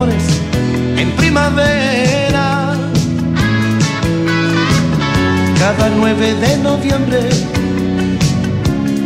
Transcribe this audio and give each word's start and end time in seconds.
en 0.00 1.10
primavera. 1.16 2.76
Cada 5.58 5.88
9 5.88 6.34
de 6.34 6.56
noviembre, 6.58 7.18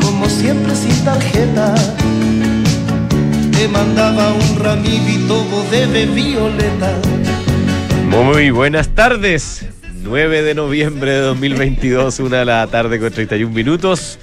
como 0.02 0.28
siempre 0.28 0.74
sin 0.74 1.02
tarjeta, 1.02 1.74
te 3.52 3.68
mandaba 3.68 4.34
un 4.34 4.58
ramito 4.58 5.46
de 5.70 6.04
violeta. 6.04 6.92
Muy 8.10 8.50
buenas 8.50 8.90
tardes. 8.90 9.64
9 10.02 10.42
de 10.42 10.54
noviembre 10.54 11.12
de 11.12 11.20
2022, 11.20 12.20
una 12.20 12.40
de 12.40 12.44
la 12.44 12.66
tarde 12.66 13.00
con 13.00 13.10
31 13.10 13.50
minutos. 13.50 14.18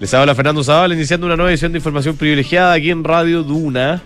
Les 0.00 0.14
habla 0.14 0.34
Fernando 0.34 0.64
Zavala 0.64 0.94
iniciando 0.94 1.26
una 1.26 1.36
nueva 1.36 1.50
edición 1.50 1.72
de 1.72 1.78
información 1.80 2.16
privilegiada 2.16 2.72
aquí 2.72 2.90
en 2.90 3.04
Radio 3.04 3.42
Duna 3.42 4.02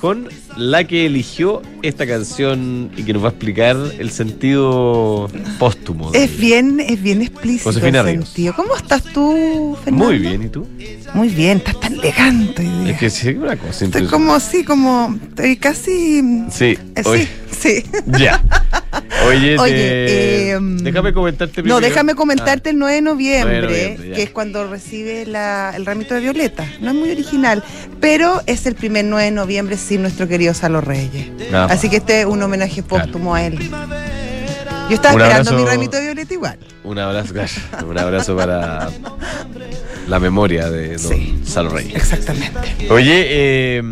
con 0.00 0.28
la 0.56 0.84
que 0.84 1.06
eligió 1.06 1.62
esta 1.82 2.06
canción 2.06 2.90
y 2.96 3.02
que 3.04 3.12
nos 3.12 3.22
va 3.22 3.28
a 3.28 3.30
explicar 3.30 3.76
el 3.98 4.10
sentido 4.10 5.30
póstumo. 5.58 6.10
Es 6.12 6.36
bien, 6.38 6.80
es 6.80 7.00
bien 7.02 7.22
explícito 7.22 7.70
Josefina 7.70 8.00
el 8.00 8.06
Ríos. 8.06 8.24
sentido. 8.28 8.54
¿Cómo 8.56 8.76
estás 8.76 9.02
tú, 9.04 9.76
Fernando? 9.84 10.06
Muy 10.06 10.18
bien, 10.18 10.42
¿y 10.42 10.48
tú? 10.48 10.66
Muy 11.14 11.28
bien, 11.28 11.58
estás 11.58 11.78
tan 11.80 11.94
elegante. 11.94 12.66
Es 12.86 12.98
que 12.98 13.10
sí, 13.10 13.28
una 13.30 13.56
cosa 13.56 13.84
Estoy 13.84 14.06
como 14.06 14.34
así, 14.34 14.64
como, 14.64 15.16
estoy 15.28 15.56
casi... 15.56 16.22
Sí, 16.50 16.78
eh, 16.94 17.02
sí, 17.04 17.28
sí. 17.58 17.84
ya. 18.18 18.42
Oye, 19.28 19.58
Oye, 19.58 19.72
te- 19.74 20.50
em, 20.52 20.78
déjame 20.78 21.12
comentarte 21.12 21.54
primero. 21.54 21.74
No, 21.76 21.80
déjame 21.80 22.14
comentarte 22.14 22.70
el 22.70 22.78
9 22.78 22.94
de 22.96 23.02
noviembre, 23.02 23.60
9 23.60 23.76
de 23.76 23.82
noviembre, 23.90 24.16
que 24.16 24.22
es 24.22 24.30
cuando 24.30 24.66
recibe 24.68 25.26
la- 25.26 25.72
el 25.76 25.84
ramito 25.86 26.14
de 26.14 26.20
violeta. 26.20 26.66
No 26.80 26.88
es 26.90 26.94
muy 26.96 27.10
original, 27.10 27.62
pero 28.00 28.40
es 28.46 28.66
el 28.66 28.74
primer 28.74 29.04
9 29.04 29.26
de 29.26 29.30
noviembre 29.30 29.76
sin 29.76 30.02
nuestro 30.02 30.26
querido 30.26 30.39
Salo 30.54 30.80
Reyes. 30.80 31.28
Ah, 31.52 31.66
Así 31.70 31.88
que 31.90 31.96
este 31.96 32.20
es 32.20 32.26
un 32.26 32.42
homenaje 32.42 32.82
póstumo 32.82 33.34
a 33.34 33.44
él. 33.46 33.58
Yo 33.58 34.94
estaba 34.96 35.14
Un 35.14 35.20
esperando 35.20 35.50
abrazo. 35.50 35.54
mi 35.56 35.64
ramito 35.64 35.96
de 35.96 36.02
violeta 36.04 36.34
igual. 36.34 36.58
Un 36.82 36.98
abrazo, 36.98 37.34
un 37.86 37.98
abrazo 37.98 38.36
para 38.36 38.88
la 40.08 40.18
memoria 40.18 40.68
de 40.70 40.96
Don 40.96 41.12
Sí. 41.12 41.38
Salo 41.44 41.70
Reyes. 41.70 41.94
Exactamente. 41.94 42.58
Oye, 42.90 43.26
eh, 43.28 43.82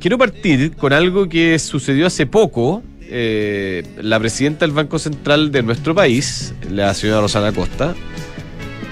quiero 0.00 0.18
partir 0.18 0.74
con 0.76 0.92
algo 0.92 1.28
que 1.28 1.58
sucedió 1.58 2.06
hace 2.08 2.26
poco. 2.26 2.82
Eh, 3.08 3.84
la 4.02 4.18
presidenta 4.18 4.64
del 4.66 4.72
Banco 4.72 4.98
Central 4.98 5.52
de 5.52 5.62
nuestro 5.62 5.94
país, 5.94 6.54
la 6.68 6.92
señora 6.94 7.20
Rosana 7.20 7.52
Costa, 7.52 7.94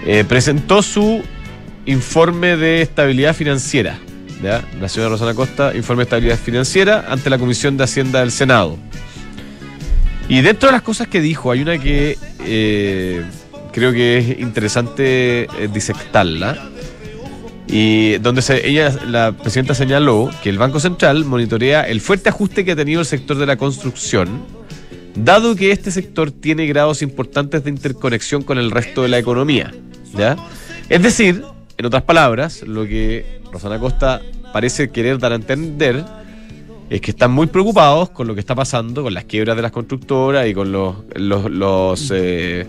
eh, 0.06 0.22
presentó 0.28 0.82
su 0.82 1.20
informe 1.86 2.56
de 2.56 2.80
estabilidad 2.82 3.34
financiera. 3.34 3.98
¿Ya? 4.42 4.64
La 4.80 4.88
señora 4.88 5.10
Rosana 5.10 5.34
Costa, 5.34 5.74
informe 5.74 6.00
de 6.00 6.04
estabilidad 6.04 6.38
financiera 6.38 7.06
ante 7.08 7.30
la 7.30 7.38
Comisión 7.38 7.76
de 7.76 7.84
Hacienda 7.84 8.20
del 8.20 8.30
Senado. 8.30 8.78
Y 10.28 10.40
dentro 10.40 10.68
de 10.68 10.72
las 10.72 10.82
cosas 10.82 11.08
que 11.08 11.20
dijo, 11.20 11.50
hay 11.50 11.62
una 11.62 11.78
que 11.78 12.16
eh, 12.40 13.22
creo 13.72 13.92
que 13.92 14.18
es 14.18 14.40
interesante 14.40 15.42
eh, 15.42 15.68
disectarla. 15.72 16.70
Y 17.66 18.18
donde 18.18 18.42
ella, 18.64 18.94
la 19.06 19.32
presidenta 19.32 19.74
señaló 19.74 20.30
que 20.42 20.50
el 20.50 20.58
Banco 20.58 20.80
Central 20.80 21.24
monitorea 21.24 21.82
el 21.82 22.00
fuerte 22.00 22.28
ajuste 22.28 22.64
que 22.64 22.72
ha 22.72 22.76
tenido 22.76 23.00
el 23.00 23.06
sector 23.06 23.36
de 23.36 23.46
la 23.46 23.56
construcción, 23.56 24.44
dado 25.16 25.56
que 25.56 25.72
este 25.72 25.90
sector 25.90 26.30
tiene 26.30 26.66
grados 26.66 27.02
importantes 27.02 27.64
de 27.64 27.70
interconexión 27.70 28.42
con 28.42 28.58
el 28.58 28.70
resto 28.70 29.02
de 29.02 29.08
la 29.08 29.18
economía. 29.18 29.72
¿ya? 30.14 30.36
Es 30.88 31.02
decir, 31.02 31.42
en 31.76 31.86
otras 31.86 32.02
palabras, 32.02 32.62
lo 32.62 32.84
que 32.84 33.40
Rosana 33.52 33.78
Costa 33.78 34.20
parece 34.52 34.90
querer 34.90 35.18
dar 35.18 35.32
a 35.32 35.34
entender 35.34 36.04
es 36.90 37.00
que 37.00 37.10
están 37.10 37.32
muy 37.32 37.46
preocupados 37.46 38.10
con 38.10 38.26
lo 38.26 38.34
que 38.34 38.40
está 38.40 38.54
pasando, 38.54 39.02
con 39.02 39.14
las 39.14 39.24
quiebras 39.24 39.56
de 39.56 39.62
las 39.62 39.72
constructoras 39.72 40.46
y 40.46 40.54
con 40.54 40.70
los, 40.70 40.96
los, 41.16 42.12
eh, 42.14 42.66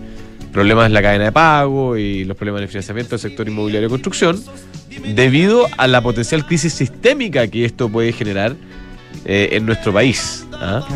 problemas 0.52 0.86
en 0.86 0.94
la 0.94 1.02
cadena 1.02 1.24
de 1.24 1.32
pago 1.32 1.96
y 1.96 2.24
los 2.24 2.36
problemas 2.36 2.62
de 2.62 2.68
financiamiento 2.68 3.10
del 3.10 3.20
sector 3.20 3.46
inmobiliario 3.46 3.88
de 3.88 3.90
construcción, 3.90 4.42
debido 5.14 5.66
a 5.76 5.86
la 5.86 6.00
potencial 6.00 6.46
crisis 6.46 6.72
sistémica 6.72 7.46
que 7.46 7.66
esto 7.66 7.88
puede 7.90 8.12
generar 8.12 8.56
eh, 9.26 9.50
en 9.52 9.66
nuestro 9.66 9.92
país. 9.92 10.46
¿ah? 10.54 10.86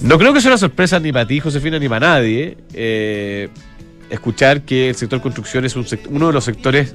No 0.00 0.16
creo 0.18 0.32
que 0.32 0.40
sea 0.40 0.52
una 0.52 0.58
sorpresa 0.58 1.00
ni 1.00 1.12
para 1.12 1.26
ti, 1.26 1.40
Josefina, 1.40 1.78
ni 1.78 1.88
para 1.88 2.06
nadie, 2.06 2.56
eh, 2.72 3.48
escuchar 4.08 4.62
que 4.62 4.90
el 4.90 4.94
sector 4.94 5.20
construcción 5.20 5.64
es 5.64 5.74
un 5.74 5.84
sect- 5.84 6.06
uno 6.08 6.28
de 6.28 6.32
los 6.32 6.44
sectores 6.44 6.94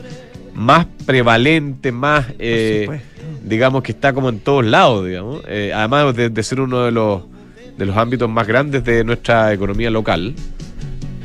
más 0.62 0.86
prevalentes, 1.06 1.92
más, 1.92 2.26
eh, 2.40 3.02
digamos, 3.44 3.84
que 3.84 3.92
está 3.92 4.14
como 4.14 4.30
en 4.30 4.40
todos 4.40 4.66
lados, 4.66 5.06
digamos. 5.06 5.44
Eh, 5.48 5.72
además 5.76 6.16
de, 6.16 6.30
de 6.30 6.44
ser 6.44 6.62
uno 6.62 6.86
de 6.86 6.92
los, 6.92 7.24
de 7.78 7.86
los 7.86 7.98
ámbitos 7.98 8.30
más 8.30 8.48
grandes 8.48 8.84
de 8.84 9.04
nuestra 9.04 9.52
economía 9.54 9.90
local. 9.90 10.36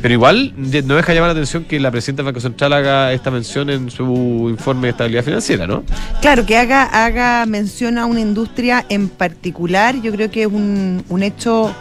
Pero 0.03 0.13
igual 0.13 0.53
no 0.57 0.95
deja 0.95 1.15
llamar 1.15 1.29
la 1.29 1.33
atención 1.33 1.65
que 1.65 1.81
la 1.81 1.91
presidenta 1.91 2.23
del 2.23 2.27
Banco 2.27 2.41
Central 2.41 2.73
haga 2.75 3.13
esta 3.13 3.31
mención 3.31 3.71
en 3.71 3.91
su 3.91 4.47
informe 4.51 4.83
de 4.83 4.91
estabilidad 4.91 5.25
financiera, 5.25 5.67
¿no? 5.67 5.85
Claro, 6.21 6.45
que 6.45 6.57
haga, 6.57 6.85
haga 6.85 7.45
mención 7.47 7.99
a 7.99 8.05
una 8.05 8.21
industria 8.21 8.85
en 8.89 9.09
particular, 9.09 10.01
yo 10.03 10.13
creo 10.13 10.31
que 10.31 10.43
es 10.43 10.49
un, 10.49 11.03
un 11.09 11.23
hecho 11.23 11.75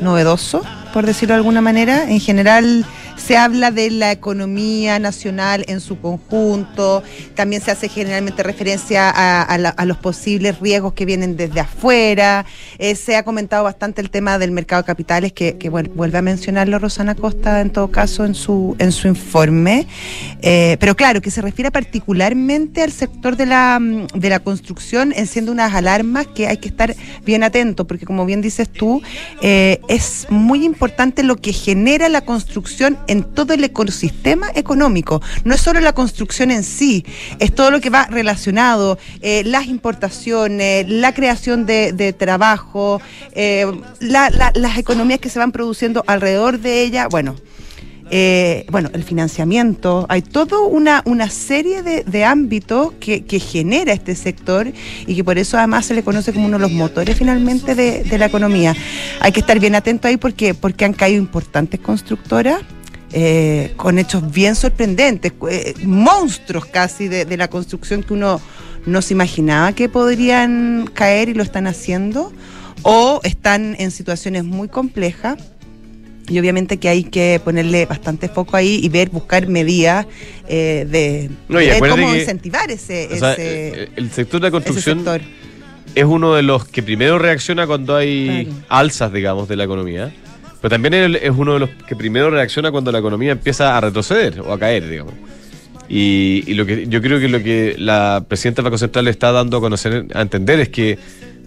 novedoso, 0.00 0.62
por 0.92 1.06
decirlo 1.06 1.34
de 1.34 1.38
alguna 1.38 1.62
manera. 1.62 2.08
En 2.08 2.20
general 2.20 2.84
se 3.16 3.36
habla 3.36 3.70
de 3.70 3.90
la 3.90 4.12
economía 4.12 4.98
nacional 4.98 5.64
en 5.68 5.80
su 5.80 6.00
conjunto, 6.00 7.02
también 7.34 7.62
se 7.62 7.70
hace 7.70 7.88
generalmente 7.88 8.42
referencia 8.42 9.10
a, 9.10 9.84
los 9.84 9.96
posibles 9.98 10.60
riesgos 10.60 10.92
que 10.94 11.04
vienen 11.04 11.36
desde 11.36 11.60
afuera, 11.60 12.44
Eh, 12.78 12.94
se 12.96 13.16
ha 13.16 13.22
comentado 13.22 13.64
bastante 13.64 14.00
el 14.00 14.10
tema 14.10 14.38
del 14.38 14.50
mercado 14.50 14.82
de 14.82 14.86
capitales, 14.86 15.32
que, 15.32 15.56
que 15.58 15.70
vuel- 15.70 15.90
vuelve 15.94 16.18
a 16.18 16.22
mencionarlo 16.22 16.78
Rosana 16.78 17.14
Costa 17.14 17.60
en 17.60 17.70
todo 17.70 17.90
caso 17.90 18.24
en 18.24 18.34
su, 18.34 18.76
en 18.78 18.92
su 18.92 19.08
informe, 19.08 19.86
Eh, 20.42 20.76
pero 20.80 20.94
claro, 20.94 21.20
que 21.22 21.30
se 21.30 21.40
refiere 21.40 21.70
particularmente 21.70 22.82
al 22.82 22.92
sector 22.92 23.36
de 23.36 23.46
la, 23.46 23.78
de 24.14 24.28
la 24.28 24.40
construcción, 24.40 25.12
enciende 25.16 25.50
unas 25.50 25.72
alarmas 25.74 26.26
que 26.26 26.46
hay 26.48 26.58
que 26.58 26.68
estar 26.68 26.94
bien 27.24 27.42
atentos, 27.42 27.86
porque 27.86 28.04
como 28.04 28.26
bien 28.26 28.42
dices 28.42 28.68
tú, 28.68 29.00
eh, 29.40 29.80
es 29.88 30.26
muy 30.28 30.64
importante 30.64 31.22
lo 31.22 31.36
que 31.36 31.52
genera 31.52 32.08
la 32.08 32.20
construcción 32.20 32.98
en 33.06 33.22
todo 33.24 33.54
el 33.54 33.62
ecosistema 33.64 34.48
económico. 34.54 35.20
No 35.44 35.54
es 35.54 35.60
solo 35.60 35.80
la 35.80 35.92
construcción 35.92 36.50
en 36.50 36.62
sí, 36.64 37.04
es 37.38 37.54
todo 37.54 37.70
lo 37.70 37.80
que 37.80 37.90
va 37.90 38.06
relacionado, 38.06 38.98
eh, 39.20 39.42
las 39.44 39.66
importaciones, 39.66 40.88
la 40.88 41.12
creación 41.14 41.66
de, 41.66 42.14
trabajo, 42.18 43.00
eh, 43.32 43.66
la- 44.00 44.30
la- 44.30 44.52
las 44.54 44.78
economías 44.78 45.20
que 45.20 45.28
se 45.28 45.38
van 45.38 45.52
produciendo 45.52 46.04
alrededor 46.06 46.58
de 46.60 46.82
ella. 46.82 47.08
Bueno, 47.08 47.34
eh, 48.10 48.66
bueno, 48.70 48.90
el 48.92 49.02
financiamiento, 49.02 50.04
hay 50.10 50.20
toda 50.22 50.60
una, 50.60 51.02
una 51.06 51.30
serie 51.30 51.82
de, 51.82 52.24
ámbitos 52.24 52.92
que, 53.00 53.24
que 53.24 53.40
genera 53.40 53.92
este 53.94 54.14
sector 54.14 54.70
y 55.06 55.16
que 55.16 55.24
por 55.24 55.38
eso 55.38 55.56
además 55.56 55.86
se 55.86 55.94
le 55.94 56.02
conoce 56.02 56.32
como 56.32 56.46
uno 56.46 56.58
de 56.58 56.62
los 56.62 56.72
motores 56.72 57.16
finalmente 57.16 57.74
de, 57.74 58.04
de 58.04 58.18
la 58.18 58.26
economía. 58.26 58.76
Hay 59.20 59.32
que 59.32 59.40
estar 59.40 59.58
bien 59.58 59.74
atento 59.74 60.06
ahí 60.08 60.16
porque, 60.18 60.52
porque 60.54 60.84
han 60.84 60.92
caído 60.92 61.18
importantes 61.18 61.80
constructoras. 61.80 62.60
Eh, 63.16 63.72
con 63.76 63.98
hechos 63.98 64.32
bien 64.32 64.56
sorprendentes, 64.56 65.32
eh, 65.48 65.74
monstruos 65.84 66.66
casi 66.66 67.06
de, 67.08 67.24
de 67.24 67.36
la 67.36 67.48
construcción 67.48 68.02
que 68.02 68.12
uno 68.12 68.40
no 68.86 69.00
se 69.02 69.14
imaginaba 69.14 69.72
que 69.72 69.88
podrían 69.88 70.90
caer 70.92 71.28
y 71.28 71.34
lo 71.34 71.42
están 71.44 71.66
haciendo, 71.68 72.32
o 72.82 73.20
están 73.22 73.76
en 73.78 73.90
situaciones 73.92 74.42
muy 74.44 74.66
complejas 74.68 75.36
y 76.28 76.38
obviamente 76.38 76.78
que 76.78 76.88
hay 76.88 77.04
que 77.04 77.40
ponerle 77.44 77.86
bastante 77.86 78.28
foco 78.28 78.56
ahí 78.56 78.80
y 78.82 78.88
ver, 78.88 79.10
buscar 79.10 79.46
medidas 79.46 80.06
eh, 80.48 80.86
de, 80.90 81.30
No, 81.48 81.60
cómo 81.88 82.10
que- 82.12 82.20
incentivar 82.20 82.70
ese, 82.70 83.16
sea, 83.18 83.32
ese, 83.34 83.90
el 83.96 84.10
sector 84.10 84.40
de 84.40 84.48
la 84.48 84.50
construcción 84.50 85.04
es 85.94 86.04
uno 86.04 86.34
de 86.34 86.42
los 86.42 86.64
que 86.66 86.82
primero 86.82 87.18
reacciona 87.18 87.66
cuando 87.66 87.94
hay 87.94 88.46
Claro. 88.46 88.64
alzas, 88.70 89.12
digamos, 89.12 89.48
de 89.48 89.56
la 89.56 89.64
economía. 89.64 90.12
Pero 90.64 90.76
también 90.76 90.94
es 91.20 91.30
uno 91.36 91.52
de 91.52 91.58
los 91.60 91.68
que 91.86 91.94
primero 91.94 92.30
reacciona 92.30 92.70
cuando 92.72 92.90
la 92.90 92.98
economía 92.98 93.32
empieza 93.32 93.76
a 93.76 93.80
retroceder 93.82 94.40
o 94.40 94.50
a 94.50 94.58
caer, 94.58 94.88
digamos. 94.88 95.12
Y, 95.90 96.42
y 96.46 96.54
lo 96.54 96.64
que 96.64 96.86
yo 96.86 97.02
creo 97.02 97.20
que 97.20 97.28
lo 97.28 97.42
que 97.42 97.74
la 97.78 98.24
presidenta 98.26 98.62
del 98.62 98.70
Banco 98.70 98.78
Central 98.78 99.04
le 99.04 99.10
está 99.10 99.30
dando 99.30 99.58
a 99.58 99.60
conocer, 99.60 100.06
a 100.14 100.22
entender 100.22 100.60
es 100.60 100.70
que 100.70 100.98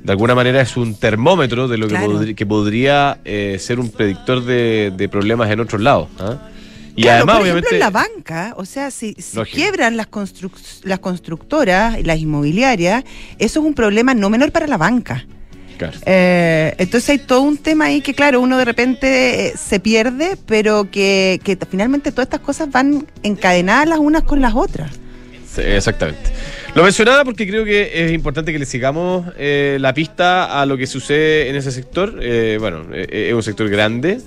de 0.04 0.12
alguna 0.12 0.36
manera 0.36 0.62
es 0.62 0.78
un 0.78 0.94
termómetro 0.94 1.68
de 1.68 1.80
lo 1.80 1.88
que, 1.88 1.96
podri- 1.96 2.36
que 2.36 2.46
podría 2.46 3.18
eh, 3.26 3.58
ser 3.60 3.80
un 3.80 3.90
predictor 3.90 4.46
de, 4.46 4.94
de 4.96 5.10
problemas 5.10 5.50
en 5.50 5.62
otros 5.62 5.82
lados. 5.82 6.10
¿ah? 6.20 6.38
Y 6.96 7.02
Claro, 7.02 7.18
además, 7.18 7.36
por 7.38 7.42
obviamente. 7.42 7.70
ejemplo, 7.76 7.88
en 7.88 7.94
la 7.94 8.00
banca, 8.08 8.54
o 8.56 8.66
sea, 8.66 8.92
si, 8.92 9.16
si 9.18 9.40
quiebran 9.46 9.98
las, 9.98 10.12
construc- 10.12 10.82
las 10.84 11.00
constructoras 11.00 11.98
y 11.98 12.04
las 12.04 12.20
inmobiliarias, 12.20 13.04
eso 13.40 13.60
es 13.62 13.66
un 13.66 13.74
problema 13.74 14.14
no 14.14 14.30
menor 14.30 14.52
para 14.52 14.68
la 14.68 14.78
banca. 14.78 15.26
Claro. 15.78 15.98
Eh, 16.06 16.74
entonces 16.78 17.10
hay 17.12 17.18
todo 17.20 17.42
un 17.42 17.58
tema 17.58 17.86
ahí 17.86 18.02
que, 18.02 18.14
claro, 18.14 18.42
uno 18.42 18.58
de 18.58 18.66
repente 18.66 19.48
eh, 19.48 19.54
se 19.58 19.80
pierde, 19.80 20.38
pero 20.46 20.90
que, 20.90 21.40
que 21.44 21.58
finalmente 21.70 22.12
todas 22.12 22.26
estas 22.26 22.42
cosas 22.42 22.72
van 22.72 23.06
encadenadas 23.24 23.88
las 23.88 24.00
unas 24.00 24.24
con 24.24 24.42
las 24.42 24.56
otras. 24.56 24.92
Sí, 25.58 25.62
exactamente. 25.62 26.32
Lo 26.76 26.84
mencionaba 26.84 27.24
porque 27.24 27.48
creo 27.48 27.66
que 27.66 28.06
es 28.06 28.12
importante 28.12 28.54
que 28.54 28.60
le 28.60 28.68
sigamos 28.68 29.26
eh, 29.38 29.78
la 29.80 29.96
pista 29.96 30.62
a 30.62 30.66
lo 30.68 30.78
que 30.78 30.86
sucede 30.86 31.50
en 31.50 31.56
ese 31.56 31.72
sector. 31.72 32.20
Eh, 32.22 32.58
bueno, 32.60 32.86
eh, 32.94 33.30
es 33.30 33.34
un 33.34 33.42
sector 33.42 33.68
grande 33.68 34.20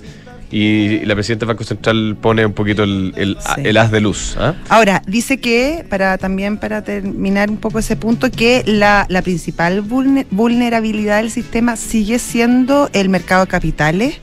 y 0.51 0.99
la 1.05 1.13
presidenta 1.15 1.45
del 1.45 1.53
Banco 1.55 1.63
Central 1.63 2.17
pone 2.21 2.45
un 2.45 2.53
poquito 2.53 2.83
el, 2.83 3.13
el- 3.15 3.37
Sí. 3.55 3.61
el 3.63 3.77
haz 3.77 3.89
de 3.91 4.01
luz. 4.01 4.35
¿ah? 4.37 4.53
Ahora, 4.69 5.01
dice 5.07 5.39
que, 5.39 5.85
para 5.89 6.17
también 6.17 6.57
para 6.57 6.83
terminar 6.83 7.49
un 7.49 7.57
poco 7.57 7.79
ese 7.79 7.95
punto, 7.95 8.29
que 8.29 8.63
la, 8.65 9.05
la 9.09 9.21
principal 9.21 9.81
vulne- 9.83 10.25
vulnerabilidad 10.29 11.17
del 11.21 11.31
sistema 11.31 11.75
sigue 11.77 12.19
siendo 12.19 12.89
el 12.93 13.09
mercado 13.09 13.45
de 13.45 13.49
capitales, 13.51 14.15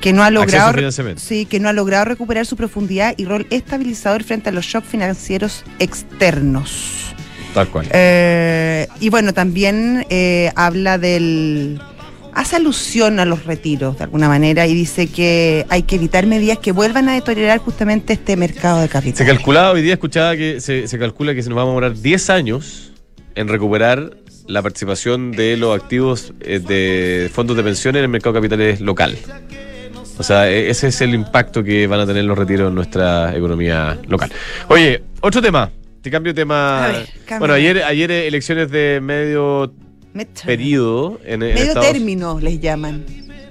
que 0.00 0.12
no 0.12 0.22
ha 0.22 0.30
logrado 0.30 0.74
sí, 1.16 1.46
que 1.46 1.60
no 1.60 1.68
ha 1.68 1.72
logrado 1.72 2.04
recuperar 2.04 2.44
su 2.46 2.56
profundidad 2.56 3.14
y 3.16 3.24
rol 3.24 3.46
estabilizador 3.50 4.22
frente 4.22 4.50
a 4.50 4.52
los 4.52 4.66
shocks 4.66 4.86
financieros 4.86 5.64
externos. 5.78 7.14
Tal 7.54 7.68
cual. 7.68 7.86
Eh, 7.92 8.86
y 9.00 9.08
bueno, 9.08 9.32
también 9.32 10.04
eh, 10.10 10.50
habla 10.56 10.98
del. 10.98 11.80
Hace 12.34 12.56
alusión 12.56 13.20
a 13.20 13.24
los 13.24 13.44
retiros 13.46 13.96
de 13.98 14.04
alguna 14.04 14.28
manera 14.28 14.66
y 14.66 14.74
dice 14.74 15.06
que 15.06 15.64
hay 15.68 15.84
que 15.84 15.96
evitar 15.96 16.26
medidas 16.26 16.58
que 16.58 16.72
vuelvan 16.72 17.08
a 17.08 17.14
deteriorar 17.14 17.58
justamente 17.58 18.12
este 18.14 18.36
mercado 18.36 18.78
de 18.80 18.86
Se 18.86 18.92
capital. 18.92 19.26
calculaba, 19.26 19.70
hoy 19.70 19.82
día 19.82 19.94
escuchaba 19.94 20.36
que 20.36 20.60
se, 20.60 20.88
se 20.88 20.98
calcula 20.98 21.34
que 21.34 21.42
se 21.42 21.48
nos 21.48 21.58
va 21.58 21.62
a 21.62 21.66
demorar 21.66 21.94
10 21.94 22.30
años 22.30 22.92
en 23.36 23.46
recuperar 23.48 24.16
la 24.46 24.62
participación 24.62 25.32
de 25.32 25.56
los 25.56 25.80
activos 25.80 26.34
eh, 26.40 26.58
de 26.58 27.30
fondos 27.32 27.56
de 27.56 27.62
pensiones 27.62 28.00
en 28.00 28.04
el 28.04 28.10
mercado 28.10 28.32
de 28.34 28.40
capitales 28.40 28.80
local. 28.80 29.16
O 30.18 30.22
sea, 30.22 30.50
e- 30.50 30.68
ese 30.70 30.88
es 30.88 31.00
el 31.00 31.14
impacto 31.14 31.62
que 31.64 31.86
van 31.86 32.00
a 32.00 32.06
tener 32.06 32.24
los 32.24 32.36
retiros 32.36 32.68
en 32.68 32.74
nuestra 32.74 33.34
economía 33.36 33.98
local. 34.08 34.30
Oye, 34.68 35.02
otro 35.20 35.40
tema. 35.40 35.70
Te 36.02 36.10
cambio 36.10 36.32
de 36.34 36.42
tema. 36.42 36.84
A 36.84 36.88
ver, 36.88 37.06
bueno, 37.38 37.54
ayer, 37.54 37.82
ayer 37.82 38.10
eh, 38.10 38.26
elecciones 38.26 38.70
de 38.70 39.00
medio 39.02 39.72
Mecha. 40.14 40.46
periodo 40.46 41.20
en, 41.24 41.40
Medio 41.40 41.54
Estados 41.56 41.92
término 41.92 42.40
les 42.40 42.60
llaman. 42.60 43.04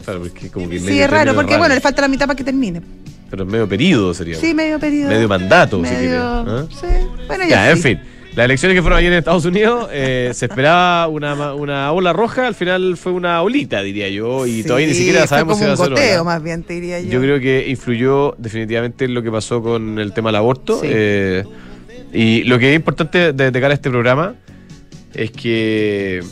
Claro, 0.04 0.22
porque 0.22 0.50
como 0.50 0.70
que 0.70 0.80
Sí, 0.80 1.00
es 1.00 1.10
raro, 1.10 1.36
porque 1.36 1.58
bueno, 1.58 1.76
le 1.76 1.82
falta 1.82 2.02
la 2.02 2.08
mitad 2.08 2.26
para 2.26 2.36
que 2.36 2.44
termine. 2.44 2.82
Pero 3.30 3.46
medio 3.46 3.68
periodo 3.68 4.14
sería. 4.14 4.36
Sí, 4.36 4.54
medio 4.54 4.80
periodo. 4.80 5.10
Medio 5.10 5.28
mandato, 5.28 5.78
si 5.78 5.82
Medio-. 5.92 6.22
¿ah? 6.22 6.66
Sí, 6.70 6.88
bueno, 7.28 7.44
ya. 7.44 7.50
Ya, 7.50 7.72
en 7.72 7.78
fin. 7.80 8.00
Las 8.36 8.46
elecciones 8.46 8.76
que 8.76 8.82
fueron 8.82 8.98
ayer 8.98 9.12
en 9.12 9.20
Estados 9.20 9.46
Unidos, 9.46 9.90
eh, 9.92 10.32
se 10.34 10.46
esperaba 10.46 11.08
una, 11.08 11.54
una 11.54 11.92
ola 11.92 12.14
roja, 12.14 12.48
al 12.48 12.56
final 12.56 12.98
fue 12.98 13.12
una 13.12 13.42
olita, 13.44 13.82
diría 13.84 14.10
yo, 14.10 14.48
y 14.48 14.62
Sí, 14.62 14.68
todavía 14.68 14.88
ni 14.88 14.94
siquiera 14.96 15.20
fue 15.20 15.28
sabemos 15.28 15.58
si 15.60 15.64
como 15.66 15.68
va 15.78 15.84
a 15.84 15.98
ser 15.98 16.14
ola. 16.16 16.24
más 16.24 16.42
bien, 16.44 16.64
te 16.64 16.74
diría 16.74 17.00
yo. 17.00 17.12
Yo 17.12 17.20
creo 17.22 17.40
que 17.40 17.66
influyó 17.70 18.34
definitivamente 18.40 19.06
en 19.06 19.14
lo 19.14 19.22
que 19.22 19.30
pasó 19.32 19.62
con 19.62 20.00
el 20.00 20.14
tema 20.14 20.30
del 20.30 20.38
aborto. 20.38 20.80
Sí. 20.82 20.88
eh, 20.90 21.44
y 22.12 22.44
lo 22.44 22.58
que 22.60 22.72
es 22.72 22.76
importante 22.76 23.34
de, 23.34 23.52
de 23.52 23.62
cara 23.62 23.72
a 23.72 23.76
este 23.76 23.90
programa 23.92 24.36
es 25.14 25.30
que 25.32 26.24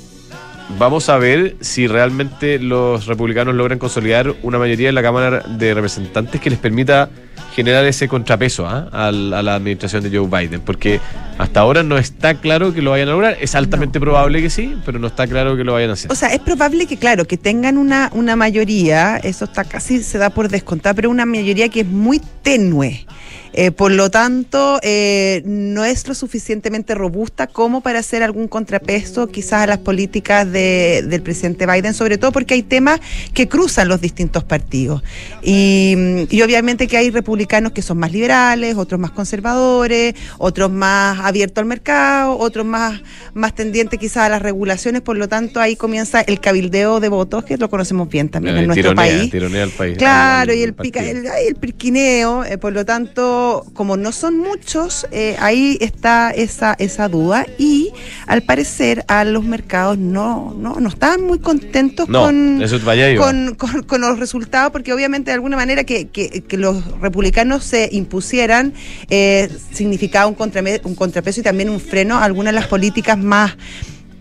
vamos 0.77 1.09
a 1.09 1.18
ver 1.18 1.56
si 1.62 1.88
realmente 1.88 2.59
los 2.59 3.06
republicanos 3.07 3.56
logran 3.56 3.79
consolidar 3.79 4.33
una 4.44 4.57
mayoría 4.59 4.89
en 4.89 4.95
la 4.95 5.01
Cámara 5.03 5.39
de 5.47 5.73
Representantes 5.73 6.39
que 6.41 6.50
les 6.50 6.59
permita 6.59 7.09
generar 7.56 7.83
ese 7.85 8.07
contrapeso 8.07 8.65
al- 8.68 9.33
a 9.33 9.41
la 9.44 9.56
administración 9.56 10.03
de 10.03 10.18
Joe 10.18 10.25
Biden, 10.27 10.62
porque 10.62 11.01
hasta 11.38 11.59
ahora 11.59 11.83
no 11.83 11.97
está 11.97 12.35
claro 12.35 12.73
que 12.73 12.81
lo 12.81 12.91
vayan 12.91 13.09
a 13.09 13.12
lograr. 13.12 13.38
Es 13.41 13.56
altamente 13.56 14.00
probable 14.00 14.41
que 14.41 14.50
sí, 14.50 14.75
pero 14.85 15.00
no 15.00 15.07
está 15.07 15.27
claro 15.27 15.57
que 15.57 15.63
lo 15.65 15.73
vayan 15.73 15.89
a 15.89 15.94
hacer. 15.94 16.12
O 16.12 16.15
sea, 16.15 16.29
es 16.33 16.39
probable 16.39 16.85
que, 16.88 16.95
claro, 16.97 17.25
que 17.25 17.35
tengan 17.38 17.77
una, 17.77 18.09
una 18.13 18.38
mayoría, 18.38 19.18
eso 19.18 19.45
está 19.45 19.65
casi 19.65 20.01
se 20.01 20.18
da 20.18 20.29
por 20.29 20.47
descontar, 20.47 20.95
pero 20.95 21.09
una 21.09 21.25
mayoría 21.25 21.68
que 21.68 21.81
es 21.81 21.88
muy 21.88 22.21
tenue. 22.41 23.06
Eh, 23.53 23.71
por 23.71 23.92
lo 23.92 24.09
tanto, 24.09 24.80
eh, 24.81 25.42
no 25.45 25.83
es 25.83 26.07
lo 26.07 26.13
suficientemente 26.15 26.95
robusta 26.95 27.48
como 27.48 27.81
para 27.81 28.00
hacer 28.00 28.24
algún 28.24 28.48
contrapeso 28.48 29.27
quizás 29.27 29.63
a 29.63 29.68
las 29.68 29.77
políticas 29.80 30.50
de- 30.50 31.03
del 31.07 31.21
presidente 31.21 31.65
Biden, 31.65 31.94
sobre 31.94 32.18
todo 32.18 32.31
porque 32.31 32.53
hay 32.53 32.63
temas 32.63 33.00
que 33.33 33.50
cruzan 33.50 33.89
los 33.89 34.00
distintos 34.00 34.44
partidos. 34.45 35.03
Y, 35.42 35.95
y 36.30 36.42
obviamente 36.44 36.88
que 36.88 36.95
hay 36.98 37.09
republicanos 37.12 37.74
que 37.74 37.81
son 37.81 37.98
más 37.98 38.12
liberales, 38.12 38.75
otros 38.77 39.00
más 39.01 39.12
conservadores, 39.12 40.15
otros 40.38 40.71
más 40.71 41.19
abiertos 41.19 41.62
al 41.62 41.65
mercado, 41.65 42.38
otros 42.38 42.65
más, 42.65 43.01
más 43.33 43.54
tendientes 43.54 44.00
quizás 44.00 44.18
a 44.25 44.30
las 44.30 44.42
regulaciones, 44.42 45.01
por 45.01 45.18
lo 45.18 45.27
tanto 45.27 45.59
ahí 45.59 45.75
comienza 45.75 46.21
el 46.21 46.39
cabildeo 46.39 47.00
de 47.00 47.09
votos, 47.09 47.44
que 47.44 47.57
lo 47.57 47.69
conocemos 47.69 48.07
bien 48.09 48.30
también 48.30 48.56
en 48.56 48.63
Eh, 48.63 48.68
nuestro 48.68 48.92
tironea, 48.92 49.18
país. 49.18 49.31
tironea 49.31 49.63
al 49.63 49.71
país. 49.71 49.97
Claro, 49.97 50.51
al- 50.51 50.57
y 50.57 50.63
el, 50.63 50.74
pica, 50.74 51.04
el, 51.04 51.25
el 51.25 51.56
pirquineo, 51.56 52.45
eh, 52.45 52.57
por 52.57 52.71
lo 52.74 52.86
tanto, 52.86 53.41
como 53.74 53.98
no 53.98 54.12
son 54.12 54.38
muchos, 54.38 55.08
eh, 55.12 55.36
ahí 55.40 55.78
está 55.82 56.32
esa, 56.32 56.74
esa 56.80 57.08
duda 57.08 57.46
y 57.58 57.92
al 58.28 58.42
parecer 58.44 59.04
a 59.08 59.24
los 59.26 59.44
mercados 59.44 59.98
no, 59.98 60.54
no, 60.58 60.76
no 60.80 60.90
estaban 60.90 61.22
muy 61.26 61.40
contentos 61.40 62.08
No, 62.10 62.24
con, 62.24 62.62
eso 62.62 62.76
con, 63.18 63.56
con- 63.56 63.84
con 63.84 64.02
los 64.02 64.20
resultados, 64.20 64.72
porque 64.72 64.94
obviamente 64.94 65.32
de 65.32 65.36
alguna 65.36 65.58
manera 65.58 65.84
que, 65.84 66.08
que- 66.08 66.42
que 66.42 66.58
los 66.58 67.00
republicanos 67.00 67.64
se 67.64 67.90
impusieran 67.92 68.74
eh, 69.10 69.50
significaba 69.74 70.28
un, 70.28 70.36
un 70.84 70.96
contrapeso 70.96 71.40
y 71.40 71.44
también 71.44 71.70
un 71.70 71.80
freno 71.80 72.18
a 72.18 72.24
algunas 72.26 72.54
de 72.54 72.60
las 72.60 72.68
políticas 72.68 73.18
más 73.18 73.56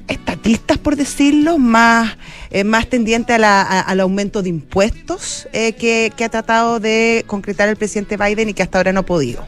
estatistas, 0.09 0.79
por 0.79 0.97
decirlo, 0.97 1.59
más, 1.59 2.17
eh, 2.51 2.65
más 2.65 2.89
tendiente 2.89 3.33
a 3.35 3.39
la- 3.39 3.63
a- 3.63 3.81
al 3.81 4.01
aumento 4.01 4.43
de 4.43 4.49
impuestos 4.49 5.49
eh, 5.53 5.73
que, 5.75 6.13
que 6.17 6.25
ha 6.25 6.29
tratado 6.29 6.81
de 6.81 7.25
concretar 7.27 7.69
el 7.69 7.77
presidente 7.77 8.17
Biden 8.17 8.49
y 8.49 8.55
que 8.55 8.63
hasta 8.63 8.79
ahora 8.79 8.93
no 8.93 9.01
ha 9.01 9.07
podido. 9.07 9.45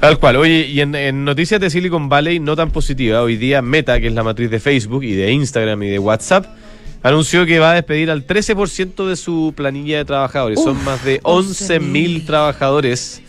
Tal 0.00 0.18
cual. 0.18 0.36
Oye, 0.36 0.66
y 0.66 0.80
en, 0.82 0.94
en 0.94 1.24
noticias 1.24 1.58
de 1.60 1.70
Silicon 1.70 2.08
Valley 2.08 2.38
no 2.38 2.54
tan 2.54 2.70
positiva, 2.70 3.22
hoy 3.22 3.36
día 3.36 3.62
Meta, 3.62 3.98
que 4.00 4.08
es 4.08 4.12
la 4.12 4.22
matriz 4.22 4.50
de 4.50 4.60
Facebook 4.60 5.02
y 5.04 5.12
de 5.12 5.32
Instagram 5.32 5.82
y 5.84 5.88
de 5.90 5.98
WhatsApp, 5.98 6.44
anunció 7.02 7.46
que 7.46 7.58
va 7.58 7.70
a 7.70 7.74
despedir 7.74 8.10
al 8.10 8.26
13% 8.26 9.08
de 9.08 9.16
su 9.16 9.54
planilla 9.56 9.98
de 9.98 10.04
trabajadores. 10.04 10.62
Son 10.62 10.82
más 10.84 11.02
de 11.04 11.20
11.000 11.22 11.80
11.000 11.80 12.26
trabajadores 12.26 13.22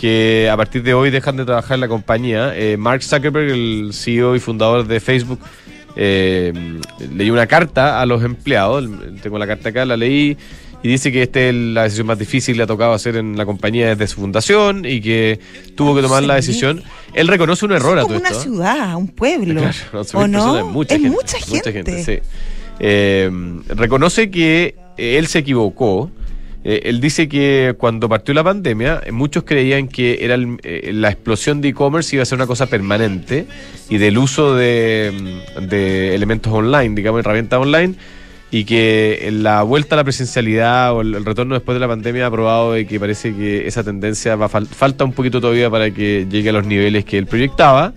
que 0.00 0.48
a 0.50 0.56
partir 0.56 0.82
de 0.82 0.94
hoy 0.94 1.10
dejan 1.10 1.36
de 1.36 1.44
trabajar 1.44 1.76
en 1.76 1.80
la 1.80 1.88
compañía. 1.88 2.52
Eh, 2.56 2.76
Mark 2.76 3.02
Zuckerberg, 3.02 3.50
el 3.50 3.90
CEO 3.92 4.34
y 4.36 4.40
fundador 4.40 4.86
de 4.86 5.00
Facebook, 5.00 5.38
eh, 5.96 6.52
leyó 7.14 7.32
una 7.32 7.46
carta 7.46 8.00
a 8.00 8.06
los 8.06 8.22
empleados. 8.24 8.88
Tengo 9.22 9.38
la 9.38 9.46
carta 9.46 9.70
acá, 9.70 9.84
la 9.84 9.96
leí. 9.96 10.36
Y 10.84 10.88
dice 10.88 11.12
que 11.12 11.22
esta 11.22 11.38
es 11.40 11.54
la 11.54 11.84
decisión 11.84 12.08
más 12.08 12.18
difícil 12.18 12.54
que 12.54 12.58
le 12.58 12.62
ha 12.64 12.66
tocado 12.66 12.92
hacer 12.92 13.14
en 13.16 13.36
la 13.36 13.46
compañía 13.46 13.88
desde 13.94 14.08
su 14.08 14.20
fundación 14.20 14.84
y 14.84 15.00
que 15.00 15.38
tuvo 15.76 15.94
que 15.94 16.02
tomar 16.02 16.24
la 16.24 16.34
11.000. 16.34 16.36
decisión. 16.36 16.82
Él 17.14 17.28
reconoce 17.28 17.64
un 17.64 17.72
error 17.72 17.98
a 17.98 18.00
es 18.02 18.06
todo 18.08 18.16
como 18.16 18.18
una 18.20 18.28
esto. 18.30 18.42
ciudad, 18.42 18.96
un 18.96 19.06
pueblo. 19.08 19.60
Claro, 19.60 19.76
11.000 20.04 20.14
¿O 20.14 20.26
no? 20.28 20.58
es 20.58 20.64
mucha 20.64 20.94
es 20.96 21.00
gente. 21.02 21.16
mucha 21.56 21.72
gente. 21.72 22.04
sí. 22.04 22.18
Eh, 22.80 23.30
reconoce 23.68 24.28
que 24.30 24.74
eh, 24.96 25.18
él 25.18 25.28
se 25.28 25.38
equivocó. 25.38 26.10
Eh, 26.64 26.82
él 26.84 27.00
dice 27.00 27.28
que 27.28 27.74
cuando 27.76 28.08
partió 28.08 28.32
la 28.34 28.44
pandemia, 28.44 29.00
eh, 29.04 29.10
muchos 29.12 29.42
creían 29.42 29.88
que 29.88 30.18
era 30.20 30.34
el- 30.34 30.58
eh, 30.62 30.92
la 30.94 31.10
explosión 31.10 31.60
de 31.60 31.68
e-commerce 31.68 32.14
iba 32.14 32.22
a 32.22 32.26
ser 32.26 32.36
una 32.36 32.46
cosa 32.46 32.66
permanente 32.66 33.46
y 33.88 33.98
del 33.98 34.16
uso 34.18 34.54
de, 34.54 35.12
mm, 35.12 35.74
elementos 35.74 36.52
online, 36.52 36.94
digamos, 36.94 37.20
herramientas 37.20 37.58
online, 37.60 37.94
y 38.52 38.64
que 38.64 39.30
la 39.32 39.62
vuelta 39.62 39.94
a 39.94 39.96
la 39.96 40.04
presencialidad 40.04 40.92
o 40.94 41.00
el, 41.00 41.24
retorno 41.24 41.54
después 41.54 41.74
de 41.74 41.80
la 41.80 41.88
pandemia 41.88 42.26
ha 42.26 42.30
probado 42.30 42.72
de 42.74 42.86
que 42.86 43.00
parece 43.00 43.34
que 43.34 43.66
esa 43.66 43.82
tendencia 43.82 44.36
va 44.36 44.48
fal- 44.48 44.66
falta 44.66 45.04
un 45.04 45.12
poquito 45.14 45.40
todavía 45.40 45.70
para 45.70 45.90
que 45.90 46.26
llegue 46.30 46.50
a 46.50 46.52
los 46.52 46.66
niveles 46.66 47.04
que 47.04 47.16
él 47.18 47.26
proyectaba. 47.26 47.94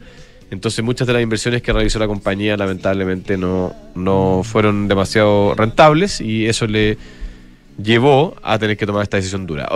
Entonces 0.51 0.83
muchas 0.83 1.07
de 1.07 1.13
las 1.13 1.21
inversiones 1.21 1.61
que 1.61 1.73
realizó 1.73 1.99
la 1.99 2.07
compañía 2.07 2.55
lamentablemente 2.55 3.35
no, 3.35 3.73
no 3.95 4.41
fueron 4.43 4.87
demasiado 4.87 5.53
rentables 5.55 6.21
y 6.21 6.45
eso 6.45 6.67
le 6.67 6.97
llevó 7.81 8.35
a 8.43 8.57
tener 8.59 8.77
que 8.77 8.85
tomar 8.85 9.03
esta 9.03 9.17
decisión 9.17 9.45
dura. 9.45 9.67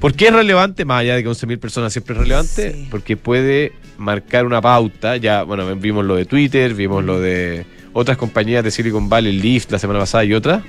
¿Por 0.00 0.14
qué 0.14 0.28
es 0.28 0.32
relevante? 0.32 0.84
Más 0.84 1.00
allá 1.00 1.16
de 1.16 1.22
que 1.22 1.28
11.000 1.28 1.58
personas 1.58 1.92
siempre 1.92 2.14
es 2.14 2.20
relevante, 2.20 2.72
Sí. 2.72 2.88
porque 2.90 3.16
puede 3.16 3.72
marcar 3.98 4.46
una 4.46 4.60
pauta. 4.60 5.16
Ya, 5.16 5.42
bueno, 5.42 5.74
vimos 5.76 6.04
lo 6.04 6.16
de 6.16 6.24
Twitter, 6.24 6.74
vimos 6.74 7.04
lo 7.04 7.20
de 7.20 7.66
otras 7.92 8.16
compañías 8.16 8.64
de 8.64 8.70
Silicon 8.70 9.08
Valley, 9.08 9.32
Lyft 9.32 9.70
la 9.70 9.78
semana 9.78 10.00
pasada 10.00 10.24
y 10.24 10.34
otras. 10.34 10.62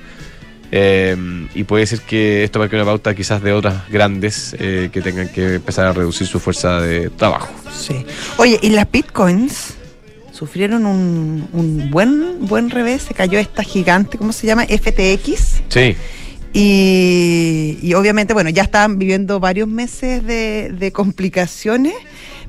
Eh, 0.72 1.16
y 1.54 1.62
puede 1.64 1.86
ser 1.86 2.00
que 2.00 2.42
esto 2.42 2.58
marque 2.58 2.74
una 2.74 2.84
pauta 2.84 3.14
quizás 3.14 3.40
de 3.40 3.52
otras 3.52 3.88
grandes 3.88 4.54
eh, 4.58 4.90
que 4.92 5.00
tengan 5.00 5.28
que 5.28 5.54
empezar 5.54 5.86
a 5.86 5.92
reducir 5.92 6.26
su 6.26 6.40
fuerza 6.40 6.80
de 6.80 7.08
trabajo. 7.10 7.48
Sí. 7.72 8.04
Oye, 8.36 8.58
y 8.62 8.70
las 8.70 8.90
bitcoins 8.90 9.74
sufrieron 10.32 10.84
un, 10.84 11.48
un 11.52 11.90
buen, 11.90 12.46
buen 12.46 12.70
revés. 12.70 13.02
Se 13.02 13.14
cayó 13.14 13.38
esta 13.38 13.62
gigante, 13.62 14.18
¿cómo 14.18 14.32
se 14.32 14.46
llama? 14.48 14.64
FTX. 14.66 15.62
Sí. 15.68 15.96
Y, 16.58 17.78
y 17.82 17.92
obviamente, 17.92 18.32
bueno, 18.32 18.48
ya 18.48 18.62
estaban 18.62 18.98
viviendo 18.98 19.40
varios 19.40 19.68
meses 19.68 20.24
de, 20.24 20.72
de 20.72 20.90
complicaciones, 20.90 21.92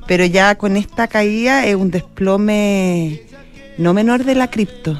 pero 0.06 0.24
ya 0.24 0.54
con 0.54 0.78
esta 0.78 1.08
caída 1.08 1.66
es 1.66 1.74
un 1.74 1.90
desplome 1.90 3.20
no 3.76 3.92
menor 3.92 4.24
de 4.24 4.34
la 4.34 4.48
cripto. 4.48 4.98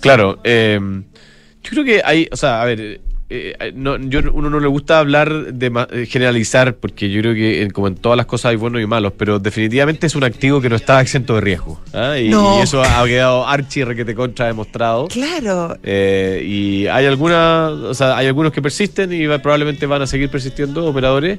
Claro, 0.00 0.38
eh, 0.44 0.78
yo 0.80 1.70
creo 1.70 1.84
que 1.84 2.00
hay, 2.04 2.28
o 2.30 2.36
sea, 2.36 2.62
a 2.62 2.66
ver, 2.66 3.00
eh, 3.30 3.54
eh, 3.60 3.72
no, 3.74 3.98
yo, 3.98 4.20
uno 4.32 4.48
no 4.48 4.58
le 4.60 4.66
gusta 4.68 4.98
hablar 4.98 5.52
de 5.52 5.72
eh, 5.92 6.06
generalizar, 6.06 6.74
porque 6.76 7.10
yo 7.10 7.20
creo 7.20 7.34
que 7.34 7.62
eh, 7.62 7.70
como 7.70 7.88
en 7.88 7.94
todas 7.96 8.16
las 8.16 8.24
cosas 8.26 8.50
hay 8.50 8.56
buenos 8.56 8.80
y 8.80 8.86
malos, 8.86 9.12
pero 9.18 9.38
definitivamente 9.38 10.06
es 10.06 10.14
un 10.14 10.24
activo 10.24 10.60
que 10.62 10.68
no 10.70 10.76
está 10.76 11.00
exento 11.00 11.34
de 11.34 11.40
riesgo. 11.42 11.80
¿ah? 11.92 12.16
Y, 12.18 12.30
No. 12.30 12.58
y 12.58 12.62
eso 12.62 12.82
ha 12.82 13.04
quedado 13.06 13.46
archi 13.46 13.84
requete 13.84 14.14
contra 14.14 14.46
demostrado. 14.46 15.08
Claro. 15.08 15.76
Eh, 15.82 16.42
y 16.46 16.86
hay 16.86 17.04
algunas, 17.06 17.72
o 17.72 17.94
sea, 17.94 18.16
hay 18.16 18.26
algunos 18.26 18.52
que 18.52 18.62
persisten 18.62 19.12
y 19.12 19.26
va- 19.26 19.38
probablemente 19.40 19.84
van 19.86 20.02
a 20.02 20.06
seguir 20.06 20.30
persistiendo 20.30 20.86
operadores 20.86 21.38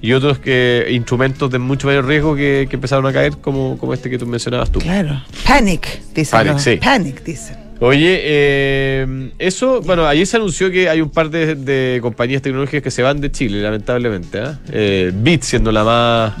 y 0.00 0.12
otros 0.12 0.38
que 0.38 0.86
instrumentos 0.90 1.50
de 1.50 1.58
mucho 1.58 1.86
mayor 1.86 2.06
riesgo 2.06 2.34
que, 2.34 2.66
que 2.70 2.76
empezaron 2.76 3.06
a 3.06 3.12
caer 3.12 3.36
como, 3.38 3.76
como 3.78 3.92
este 3.92 4.08
que 4.08 4.18
tú 4.18 4.26
mencionabas 4.26 4.70
tú. 4.72 4.78
Claro. 4.78 5.20
Panic, 5.46 6.00
dicen. 6.14 6.30
Panic, 6.38 6.52
¿no? 6.54 6.58
sí. 6.58 6.76
Panic, 6.76 7.22
dicen. 7.24 7.65
Oye, 7.78 8.20
eh, 8.22 9.30
eso, 9.38 9.82
bueno, 9.82 10.06
ayer 10.06 10.26
se 10.26 10.36
anunció 10.38 10.70
que 10.70 10.88
hay 10.88 11.00
un 11.02 11.10
par 11.10 11.28
de, 11.28 11.54
de 11.54 11.98
compañías 12.00 12.40
tecnológicas 12.40 12.82
que 12.82 12.90
se 12.90 13.02
van 13.02 13.20
de 13.20 13.30
Chile, 13.30 13.60
lamentablemente. 13.60 14.40
¿ah? 14.40 14.58
Eh, 14.72 15.10
Bit 15.14 15.42
siendo 15.42 15.70
la 15.70 15.84
más 15.84 16.32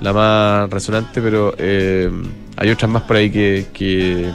la 0.00 0.12
más 0.12 0.68
resonante, 0.70 1.22
pero 1.22 1.54
eh, 1.58 2.10
hay 2.56 2.70
otras 2.70 2.90
más 2.90 3.02
por 3.02 3.16
ahí 3.16 3.30
que, 3.30 3.66
que, 3.72 4.28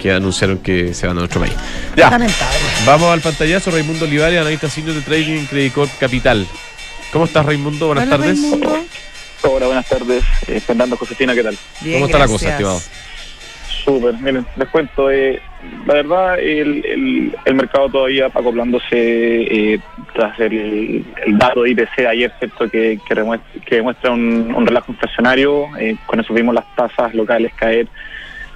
que 0.00 0.10
anunciaron 0.12 0.58
que 0.58 0.94
se 0.94 1.06
van 1.06 1.16
a 1.18 1.20
nuestro 1.20 1.40
país. 1.40 1.52
Ya, 1.96 2.10
Lamentable. 2.10 2.58
vamos 2.86 3.12
al 3.12 3.20
pantallazo. 3.20 3.70
Raimundo 3.70 4.06
Olivares, 4.06 4.40
analista 4.40 4.68
senior 4.70 4.94
de 4.94 5.02
trading 5.02 5.32
en 5.40 5.46
Credit 5.46 5.72
Corp 5.72 5.90
Capital. 6.00 6.46
¿Cómo 7.12 7.26
estás, 7.26 7.44
Raimundo? 7.46 7.86
Buenas 7.88 8.06
Hola, 8.06 8.16
tardes. 8.16 8.40
Raimundo. 8.40 8.76
Hola, 9.42 9.66
buenas 9.66 9.86
tardes. 9.88 10.24
Eh, 10.48 10.58
Fernando 10.60 10.96
Josefina, 10.96 11.34
¿qué 11.34 11.42
tal? 11.44 11.56
Bien, 11.82 11.96
¿Cómo 11.96 12.06
está 12.06 12.18
la 12.18 12.26
cosa, 12.26 12.50
estimado? 12.50 12.80
Súper, 13.84 14.14
miren, 14.14 14.46
les 14.56 14.68
cuento. 14.70 15.10
eh, 15.10 15.40
la 15.86 15.94
verdad, 15.94 16.38
el, 16.38 17.32
el, 17.44 17.54
mercado 17.54 17.88
todavía 17.88 18.26
acoplándose 18.26 18.92
eh, 18.92 19.80
tras 20.14 20.38
el, 20.40 21.04
el 21.26 21.38
dato 21.38 21.62
de 21.62 21.70
IPC 21.70 22.06
ayer, 22.08 22.32
¿cierto? 22.38 22.70
Que, 22.70 22.98
que, 23.06 23.74
demuestra 23.74 24.10
un, 24.10 24.54
un 24.54 24.66
relajo 24.66 24.92
inflacionario. 24.92 25.66
eh, 25.78 25.96
con 26.06 26.20
eso 26.20 26.32
vimos 26.32 26.54
las 26.54 26.64
tasas 26.74 27.14
locales 27.14 27.52
caer 27.54 27.86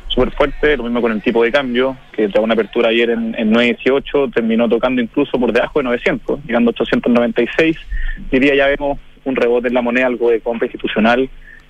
súper 0.08 0.30
fuerte. 0.32 0.76
Lo 0.76 0.84
mismo 0.84 1.02
con 1.02 1.12
el 1.12 1.22
tipo 1.22 1.42
de 1.42 1.52
cambio, 1.52 1.96
que 2.12 2.28
tuvo 2.28 2.44
una 2.44 2.54
apertura 2.54 2.88
ayer 2.88 3.10
en, 3.10 3.34
en 3.38 3.52
9.18, 3.52 4.32
terminó 4.32 4.68
tocando 4.68 5.02
incluso 5.02 5.38
por 5.38 5.52
debajo 5.52 5.80
de 5.80 5.84
900, 5.84 6.44
llegando 6.46 6.70
a 6.70 6.72
896. 6.72 7.76
Diría 8.30 8.54
ya 8.54 8.66
vemos 8.68 8.98
un 9.24 9.36
rebote 9.36 9.68
en 9.68 9.74
la 9.74 9.82
moneda, 9.82 10.06
algo 10.06 10.30
de 10.30 10.40
compra 10.40 10.66
institucional, 10.66 11.28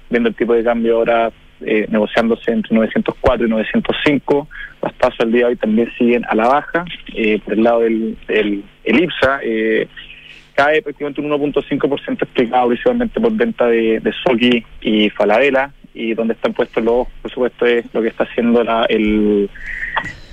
viendo 0.08 0.28
el 0.28 0.34
tipo 0.36 0.54
de 0.54 0.62
cambio 0.62 0.98
ahora 0.98 1.32
eh, 1.60 1.86
negociándose 1.88 2.52
entre 2.52 2.74
904 2.74 3.46
y 3.46 3.50
905. 3.50 4.48
Las 4.82 4.94
tasas 4.94 5.18
del 5.18 5.32
día 5.32 5.40
de 5.40 5.46
hoy 5.46 5.56
también 5.56 5.90
siguen 5.98 6.24
a 6.28 6.34
la 6.34 6.48
baja. 6.48 6.84
Eh, 7.14 7.40
por 7.44 7.54
el 7.54 7.62
lado 7.62 7.80
del, 7.80 8.16
del 8.26 8.64
el 8.84 9.02
IPSA, 9.02 9.40
eh, 9.42 9.88
cae 10.54 10.82
prácticamente 10.82 11.20
un 11.20 11.30
1.5% 11.30 12.22
explicado 12.22 12.68
principalmente 12.68 13.20
por 13.20 13.32
venta 13.32 13.66
de, 13.66 14.00
de 14.00 14.14
y 14.80 15.10
Falabella. 15.10 15.70
Y 15.94 16.14
donde 16.14 16.34
están 16.34 16.52
puestos 16.52 16.84
los, 16.84 17.08
por 17.22 17.30
supuesto, 17.30 17.66
es 17.66 17.84
lo 17.92 18.02
que 18.02 18.08
está 18.08 18.24
haciendo 18.24 18.62
la, 18.62 18.84
el, 18.88 19.50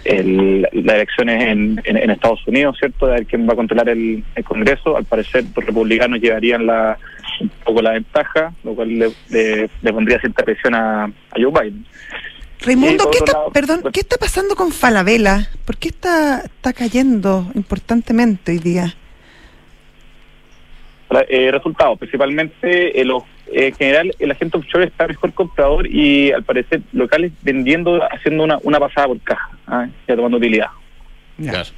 el, 0.03 0.61
las 0.61 0.95
elecciones 0.95 1.43
en, 1.43 1.81
en, 1.83 1.97
en 1.97 2.09
Estados 2.11 2.45
Unidos, 2.47 2.77
¿cierto? 2.77 3.07
De 3.07 3.13
ver 3.13 3.25
quién 3.25 3.47
va 3.47 3.53
a 3.53 3.55
controlar 3.55 3.89
el, 3.89 4.23
el 4.35 4.43
Congreso. 4.43 4.95
Al 4.95 5.05
parecer, 5.05 5.45
los 5.55 5.65
republicanos 5.65 6.19
llevarían 6.19 6.65
la, 6.65 6.97
un 7.41 7.49
poco 7.63 7.81
la 7.81 7.93
ventaja, 7.93 8.53
lo 8.63 8.75
cual 8.75 8.89
le, 8.99 9.11
le, 9.29 9.69
le 9.81 9.93
pondría 9.93 10.19
cierta 10.19 10.43
presión 10.43 10.75
a, 10.75 11.05
a 11.05 11.35
Joe 11.35 11.51
Biden. 11.51 11.85
Raimundo, 12.59 13.09
¿qué 13.11 13.17
está, 13.17 13.33
lado, 13.33 13.51
perdón, 13.51 13.81
bueno. 13.81 13.91
¿qué 13.91 13.99
está 13.99 14.17
pasando 14.17 14.55
con 14.55 14.71
Falabella? 14.71 15.49
¿Por 15.65 15.77
qué 15.77 15.89
está, 15.89 16.41
está 16.41 16.73
cayendo 16.73 17.51
importantemente 17.53 18.53
hoy 18.53 18.59
día? 18.59 18.93
Eh, 21.29 21.51
resultados, 21.51 21.99
principalmente 21.99 22.99
eh, 22.99 23.05
los, 23.05 23.23
en 23.55 23.73
general 23.73 24.13
el 24.19 24.31
agente 24.31 24.57
offshore 24.57 24.85
está 24.85 25.07
mejor 25.07 25.33
comprador 25.33 25.87
y 25.87 26.31
al 26.31 26.43
parecer 26.43 26.81
locales 26.91 27.31
vendiendo, 27.41 28.01
haciendo 28.11 28.43
una, 28.43 28.59
una 28.63 28.79
pasada 28.79 29.07
por 29.07 29.19
caja, 29.21 29.49
¿ah? 29.67 29.87
ya 30.07 30.15
tomando 30.15 30.37
utilidad. 30.37 30.67
Claro. 31.37 31.69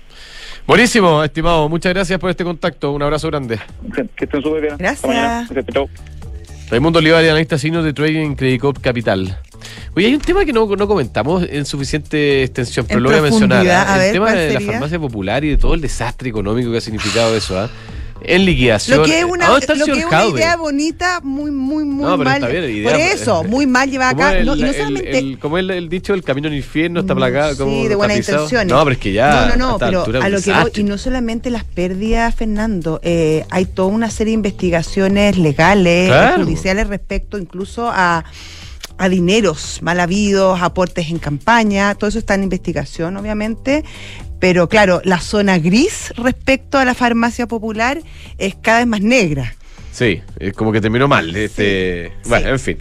Buenísimo, 0.65 1.23
estimado. 1.23 1.69
Muchas 1.69 1.93
gracias 1.93 2.19
por 2.19 2.29
este 2.29 2.43
contacto. 2.43 2.91
Un 2.91 3.01
abrazo 3.01 3.27
grande. 3.27 3.59
Que, 3.93 4.07
estén 4.25 4.41
súper 4.41 4.61
bien. 4.61 4.75
Gracias. 4.77 5.49
Raimundo 6.69 6.99
Olivares, 6.99 7.29
analista 7.29 7.57
senior 7.57 7.83
de 7.83 7.93
trading 7.93 8.19
en 8.25 8.35
Credit 8.35 8.59
Corp 8.59 8.79
Capital. 8.81 9.37
Oye, 9.95 10.07
hay 10.07 10.13
un 10.13 10.21
tema 10.21 10.45
que 10.45 10.53
no, 10.53 10.67
no 10.67 10.87
comentamos 10.87 11.45
en 11.49 11.65
suficiente 11.65 12.43
extensión, 12.43 12.85
pero 12.85 12.97
En 12.97 13.03
lo 13.03 13.09
voy 13.09 13.19
a 13.19 13.21
mencionar. 13.21 13.67
¿ah? 13.67 13.93
A 13.93 13.95
el 13.95 14.01
ver, 14.01 14.11
tema 14.13 14.25
¿cuál 14.25 14.37
de 14.37 14.47
la 14.47 14.59
sería? 14.59 14.71
farmacia 14.73 14.99
popular 14.99 15.43
y 15.45 15.49
de 15.49 15.57
todo 15.57 15.73
el 15.73 15.81
desastre 15.81 16.29
económico 16.29 16.71
que 16.71 16.77
ha 16.77 16.81
significado 16.81 17.35
eso. 17.35 17.57
¿ah? 17.57 17.69
En 18.21 18.45
liquidación. 18.45 18.97
Lo 18.99 19.05
que 19.05 19.19
es 19.19 19.25
una, 19.25 19.45
¿A 19.45 19.49
dónde 19.49 19.59
está 19.61 19.73
el 19.73 19.79
lo 19.79 19.85
que 19.85 19.91
señor 19.91 20.05
es 20.07 20.11
una 20.11 20.17
Jaume? 20.21 20.39
idea 20.39 20.55
bonita, 20.57 21.19
muy, 21.23 21.51
muy, 21.51 21.83
muy 21.85 22.05
No, 22.05 22.17
mal. 22.17 22.35
está 22.35 22.47
bien, 22.47 22.63
idea- 22.63 22.91
Por 22.91 22.99
eso, 22.99 23.43
muy 23.43 23.65
mal 23.67 23.89
llevada 23.89 24.11
¿Cómo 24.11 24.23
acá. 24.23 24.37
es 24.39 24.45
No, 24.45 24.53
el, 24.53 24.59
y 24.59 24.61
no 24.63 24.67
el- 24.69 24.75
solamente. 24.75 25.17
el- 25.17 25.39
como 25.39 25.57
el, 25.57 25.69
el 25.71 25.89
dicho, 25.89 26.13
el 26.13 26.23
camino 26.23 26.47
al 26.47 26.55
infierno 26.55 26.99
está 27.01 27.13
Mm, 27.13 27.17
plagado. 27.17 27.57
como 27.57 27.71
sí, 27.83 27.87
de 27.87 27.95
buenas 27.95 28.15
tapizado? 28.17 28.37
intenciones. 28.45 28.73
No, 28.73 28.83
pero 28.83 28.91
es 28.93 28.97
que 28.97 29.13
ya. 29.13 29.31
no, 29.47 29.55
no, 29.55 29.71
no, 29.71 29.77
pero 29.77 30.21
a 30.21 30.29
lo 30.29 30.41
que 30.41 30.51
voy, 30.53 30.71
y 30.75 30.83
no 30.83 30.97
solamente 30.97 31.49
las 31.49 31.63
pérdidas, 31.63 32.33
Fernando, 32.35 32.99
eh, 33.03 33.45
hay 33.49 33.65
toda 33.65 33.89
una 33.89 34.09
serie 34.09 34.31
de 34.31 34.35
investigaciones 34.35 35.37
legales, 35.37 36.07
Claro. 36.07 36.43
judiciales 36.43 36.87
respecto 36.87 37.37
incluso 37.37 37.89
a 37.89 38.23
a 38.99 39.09
dineros 39.09 39.77
mal 39.83 39.99
habidos, 39.99 40.59
aportes 40.59 41.11
en 41.11 41.19
campaña, 41.19 41.93
todo 41.93 42.07
eso 42.09 42.17
está 42.17 42.33
en 42.33 42.41
investigación, 42.41 43.15
obviamente, 43.15 43.83
pero 44.39 44.69
claro, 44.69 45.01
la 45.03 45.19
zona 45.19 45.57
gris 45.57 46.13
respecto 46.17 46.77
a 46.77 46.85
la 46.85 46.93
farmacia 46.93 47.47
popular 47.47 47.99
es 48.37 48.55
cada 48.55 48.79
vez 48.79 48.87
más 48.87 49.01
negra. 49.01 49.55
Sí, 49.91 50.21
es 50.39 50.53
como 50.53 50.71
que 50.71 50.81
terminó 50.81 51.07
mal. 51.07 51.35
Este, 51.35 52.11
Sí. 52.23 52.29
Bueno, 52.29 52.49
en 52.49 52.59
fin. 52.59 52.77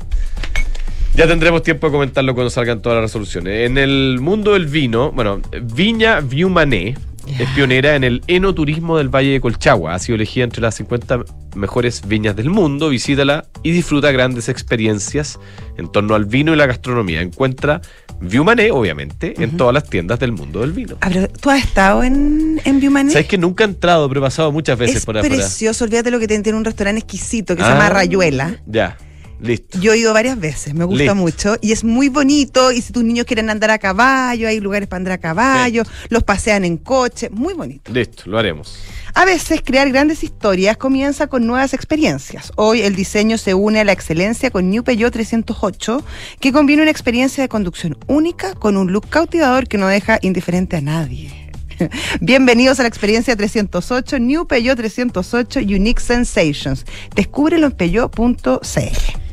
Ya 1.15 1.27
tendremos 1.27 1.63
tiempo 1.63 1.87
de 1.87 1.93
comentarlo 1.93 2.35
cuando 2.35 2.51
salgan 2.51 2.83
todas 2.83 2.97
las 2.97 3.05
resoluciones. 3.05 3.67
En 3.71 3.79
el 3.79 4.19
mundo 4.21 4.53
del 4.53 4.67
vino, 4.67 5.13
bueno, 5.13 5.41
Viña 5.63 6.21
Viumané 6.21 6.95
es 7.39 7.49
pionera 7.51 7.97
en 7.97 8.05
el 8.05 8.23
enoturismo 8.27 8.99
del 8.99 9.09
Valle 9.09 9.33
de 9.33 9.41
Colchagua. 9.41 9.95
Ha 9.95 9.99
sido 9.99 10.17
elegida 10.17 10.45
entre 10.45 10.61
las 10.61 10.75
50 10.75 11.25
mejores 11.55 12.07
viñas 12.07 12.37
del 12.37 12.51
mundo. 12.51 12.91
Visítala 12.91 13.47
y 13.63 13.73
disfruta 13.73 14.13
grandes 14.13 14.49
experiencias 14.49 15.41
en 15.79 15.91
torno 15.91 16.15
al 16.15 16.27
vino 16.27 16.53
y 16.53 16.57
la 16.57 16.67
gastronomía. 16.67 17.23
Encuentra 17.23 17.81
Viumané, 18.21 18.71
obviamente, 18.71 19.35
en 19.43 19.57
todas 19.57 19.75
las 19.75 19.85
tiendas 19.85 20.19
del 20.19 20.33
mundo 20.33 20.61
del 20.61 20.73
vino. 20.73 20.97
Ah, 21.01 21.09
pero, 21.13 21.29
¿Tú 21.29 21.51
has 21.51 21.63
estado 21.65 22.03
en, 22.03 22.61
en 22.65 22.81
Viumané? 22.81 23.13
¿Sabes 23.13 23.27
que 23.29 23.39
nunca 23.39 23.65
he 23.65 23.67
entrado, 23.67 24.09
pero 24.09 24.21
he 24.21 24.25
pasado 24.25 24.51
muchas 24.53 24.79
veces 24.79 24.97
Es 24.97 25.05
por 25.07 25.19
afuera? 25.19 25.35
precioso, 25.37 25.85
olvídate 25.85 26.11
lo 26.11 26.19
que 26.19 26.27
tiene, 26.27 26.43
tiene 26.43 26.59
un 26.59 26.65
restaurante 26.65 27.01
exquisito 27.01 27.55
que 27.57 27.63
se 27.63 27.69
Ah, 27.69 27.73
llama 27.75 27.89
Rayuela. 27.91 28.57
Ya, 28.67 28.97
listo. 29.41 29.79
Yo 29.81 29.93
he 29.93 29.99
ido 29.99 30.13
varias 30.13 30.39
veces, 30.39 30.75
me 30.75 30.85
gusta 30.85 31.05
Listo. 31.05 31.15
mucho 31.15 31.57
y 31.61 31.73
es 31.73 31.85
muy 31.85 32.09
bonito 32.09 32.73
y 32.73 32.81
si 32.81 32.93
tus 32.93 33.05
niños 33.05 33.27
quieren 33.27 33.51
andar 33.51 33.71
a 33.71 33.79
caballo, 33.79 34.49
hay 34.49 34.61
lugares 34.61 34.89
para 34.89 34.99
andar 34.99 35.13
a 35.15 35.19
caballo, 35.19 35.83
los 36.09 36.23
pasean 36.23 36.65
en 36.65 36.77
coche, 36.77 37.29
muy 37.31 37.55
bonito. 37.55 37.93
Listo, 37.93 38.25
lo 38.27 38.39
haremos. 38.39 38.79
A 39.15 39.25
veces 39.25 39.63
crear 39.65 39.89
grandes 39.91 40.23
historias 40.23 40.77
comienza 40.77 41.27
con 41.27 41.47
nuevas 41.47 41.73
experiencias. 41.73 42.53
Hoy 42.57 42.83
el 42.83 42.95
diseño 42.95 43.39
se 43.39 43.55
une 43.55 43.81
a 43.81 43.85
la 43.85 43.93
excelencia 43.93 44.51
con 44.51 44.69
New 44.69 44.85
Peugeot 44.85 45.13
308, 45.13 46.05
que 46.39 46.53
combina 46.53 46.83
una 46.83 46.91
experiencia 46.91 47.43
de 47.43 47.49
conducción 47.49 47.97
única 48.09 48.55
con 48.55 48.77
un 48.77 48.93
look 48.93 49.09
cautivador 49.09 49.69
que 49.69 49.79
no 49.79 49.89
deja 49.89 50.19
indiferente 50.21 50.77
a 50.77 50.81
nadie. 50.83 51.51
Bienvenidos 52.21 52.79
a 52.79 52.83
la 52.83 52.89
experiencia 52.89 53.37
308, 53.37 54.19
New 54.19 54.47
Peugeot 54.47 54.77
308 54.77 55.61
Unique 55.61 56.01
Sensations. 56.01 56.85
Descúbrelo 57.15 57.67
en 57.67 57.73
peugeot.cl. 57.73 59.26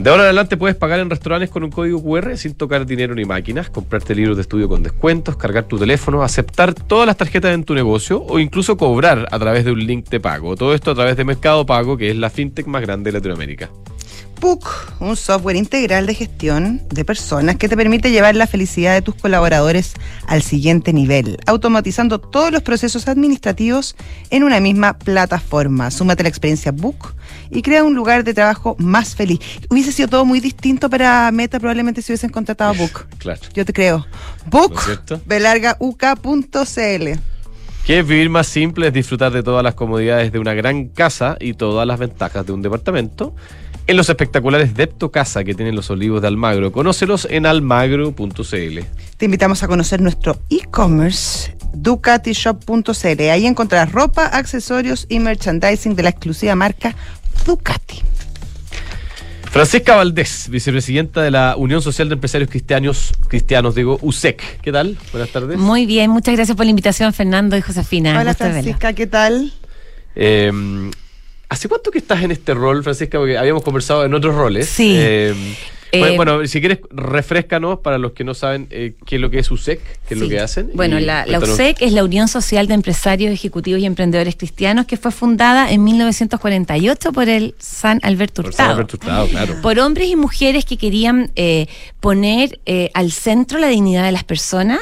De 0.00 0.08
ahora 0.08 0.22
en 0.22 0.26
adelante 0.28 0.56
puedes 0.56 0.78
pagar 0.78 0.98
en 1.00 1.10
restaurantes 1.10 1.50
con 1.50 1.62
un 1.62 1.70
código 1.70 2.02
QR 2.02 2.34
sin 2.38 2.54
tocar 2.54 2.86
dinero 2.86 3.14
ni 3.14 3.26
máquinas, 3.26 3.68
comprarte 3.68 4.14
libros 4.14 4.38
de 4.38 4.40
estudio 4.40 4.66
con 4.66 4.82
descuentos, 4.82 5.36
cargar 5.36 5.64
tu 5.64 5.78
teléfono, 5.78 6.22
aceptar 6.22 6.72
todas 6.72 7.06
las 7.06 7.18
tarjetas 7.18 7.52
en 7.52 7.64
tu 7.64 7.74
negocio 7.74 8.22
o 8.22 8.38
incluso 8.38 8.78
cobrar 8.78 9.28
a 9.30 9.38
través 9.38 9.66
de 9.66 9.72
un 9.72 9.86
link 9.86 10.08
de 10.08 10.18
pago. 10.18 10.56
Todo 10.56 10.72
esto 10.72 10.92
a 10.92 10.94
través 10.94 11.18
de 11.18 11.24
Mercado 11.26 11.66
Pago, 11.66 11.98
que 11.98 12.08
es 12.08 12.16
la 12.16 12.30
fintech 12.30 12.66
más 12.66 12.80
grande 12.80 13.12
de 13.12 13.18
Latinoamérica. 13.18 13.68
Book, 14.40 14.64
un 15.00 15.16
software 15.16 15.56
integral 15.56 16.06
de 16.06 16.14
gestión 16.14 16.80
de 16.88 17.04
personas 17.04 17.56
que 17.56 17.68
te 17.68 17.76
permite 17.76 18.10
llevar 18.10 18.34
la 18.36 18.46
felicidad 18.46 18.94
de 18.94 19.02
tus 19.02 19.16
colaboradores 19.16 19.92
al 20.26 20.40
siguiente 20.40 20.94
nivel, 20.94 21.36
automatizando 21.44 22.18
todos 22.20 22.50
los 22.50 22.62
procesos 22.62 23.06
administrativos 23.06 23.96
en 24.30 24.44
una 24.44 24.60
misma 24.60 24.96
plataforma. 24.96 25.90
Súmate 25.90 26.22
la 26.22 26.30
experiencia 26.30 26.72
Book 26.72 27.14
y 27.50 27.62
crea 27.62 27.84
un 27.84 27.94
lugar 27.94 28.24
de 28.24 28.34
trabajo 28.34 28.76
más 28.78 29.14
feliz. 29.14 29.40
Hubiese 29.68 29.92
sido 29.92 30.08
todo 30.08 30.24
muy 30.24 30.40
distinto 30.40 30.88
para 30.88 31.30
Meta 31.32 31.58
probablemente 31.58 32.02
si 32.02 32.12
hubiesen 32.12 32.30
contratado 32.30 32.70
a 32.70 32.74
Book. 32.74 33.06
Claro. 33.18 33.40
Yo 33.52 33.66
te 33.66 33.72
creo. 33.72 34.06
Book, 34.46 34.80
belargauk.cl. 35.26 37.20
Que 37.84 37.98
es 37.98 38.06
vivir 38.06 38.30
más 38.30 38.46
simple, 38.46 38.86
es 38.86 38.92
disfrutar 38.92 39.32
de 39.32 39.42
todas 39.42 39.62
las 39.62 39.74
comodidades 39.74 40.32
de 40.32 40.38
una 40.38 40.54
gran 40.54 40.88
casa 40.88 41.36
y 41.38 41.54
todas 41.54 41.86
las 41.86 41.98
ventajas 41.98 42.46
de 42.46 42.52
un 42.52 42.62
departamento. 42.62 43.34
En 43.86 43.96
los 43.96 44.08
espectaculares 44.08 44.74
Depto 44.74 45.10
Casa 45.10 45.42
que 45.42 45.54
tienen 45.54 45.74
los 45.74 45.90
olivos 45.90 46.22
de 46.22 46.28
Almagro. 46.28 46.70
Conócelos 46.70 47.26
en 47.28 47.44
almagro.cl. 47.44 48.78
Te 49.16 49.24
invitamos 49.24 49.62
a 49.62 49.68
conocer 49.68 50.00
nuestro 50.00 50.38
e-commerce 50.48 51.56
ducatishop.cl. 51.72 53.20
Ahí 53.30 53.46
encontrarás 53.46 53.92
ropa, 53.92 54.26
accesorios 54.26 55.06
y 55.08 55.18
merchandising 55.18 55.96
de 55.96 56.02
la 56.04 56.10
exclusiva 56.10 56.54
marca 56.54 56.94
Ducati. 57.44 58.02
Francisca 59.50 59.96
Valdés, 59.96 60.48
vicepresidenta 60.48 61.22
de 61.22 61.32
la 61.32 61.56
Unión 61.56 61.82
Social 61.82 62.08
de 62.08 62.14
Empresarios 62.14 62.48
Cristianos, 62.48 63.12
cristianos 63.26 63.74
digo, 63.74 63.98
USEC. 64.00 64.60
¿Qué 64.60 64.70
tal? 64.70 64.96
Buenas 65.10 65.30
tardes. 65.30 65.58
Muy 65.58 65.86
bien, 65.86 66.10
muchas 66.10 66.36
gracias 66.36 66.56
por 66.56 66.66
la 66.66 66.70
invitación, 66.70 67.12
Fernando 67.12 67.56
y 67.56 67.60
Josefina. 67.60 68.20
Hola 68.20 68.34
Francisca, 68.34 68.92
¿qué 68.92 69.08
tal? 69.08 69.52
Eh, 70.14 70.52
¿Hace 71.48 71.68
cuánto 71.68 71.90
que 71.90 71.98
estás 71.98 72.22
en 72.22 72.30
este 72.30 72.54
rol, 72.54 72.84
Francisca? 72.84 73.18
Porque 73.18 73.36
habíamos 73.36 73.64
conversado 73.64 74.04
en 74.04 74.14
otros 74.14 74.36
roles. 74.36 74.68
Sí. 74.68 74.94
Eh, 74.96 75.34
Eh, 75.92 76.16
bueno, 76.16 76.46
si 76.46 76.60
quieres, 76.60 76.80
refrescanos 76.90 77.80
para 77.80 77.98
los 77.98 78.12
que 78.12 78.24
no 78.24 78.34
saben 78.34 78.68
eh, 78.70 78.94
qué 79.06 79.16
es 79.16 79.20
lo 79.20 79.30
que 79.30 79.40
es 79.40 79.50
USEC, 79.50 79.80
qué 80.06 80.14
es 80.14 80.20
lo 80.20 80.28
que 80.28 80.40
hacen. 80.40 80.70
Bueno, 80.74 81.00
la, 81.00 81.26
la. 81.26 81.38
USEC 81.38 81.80
es 81.80 81.92
la 81.92 82.04
Unión 82.04 82.28
Social 82.28 82.66
de 82.66 82.74
Empresarios, 82.74 83.32
Ejecutivos 83.32 83.80
y 83.80 83.86
Emprendedores 83.86 84.36
Cristianos, 84.36 84.86
que 84.86 84.96
fue 84.96 85.10
fundada 85.10 85.70
en 85.70 85.82
1948 85.82 87.12
por 87.12 87.28
el 87.28 87.54
San 87.58 87.98
Alberto 88.02 88.42
Por 88.42 88.52
San 88.52 88.66
Hurtado. 88.66 88.78
Alberto 88.78 88.96
Hurtado, 88.96 89.28
claro. 89.28 89.62
Por 89.62 89.78
hombres 89.78 90.08
y 90.08 90.16
mujeres 90.16 90.64
que 90.64 90.76
querían 90.76 91.30
eh, 91.36 91.66
poner 92.00 92.60
al 92.94 93.10
centro 93.10 93.58
la 93.58 93.68
dignidad 93.68 94.04
de 94.04 94.12
las 94.12 94.24
personas, 94.24 94.80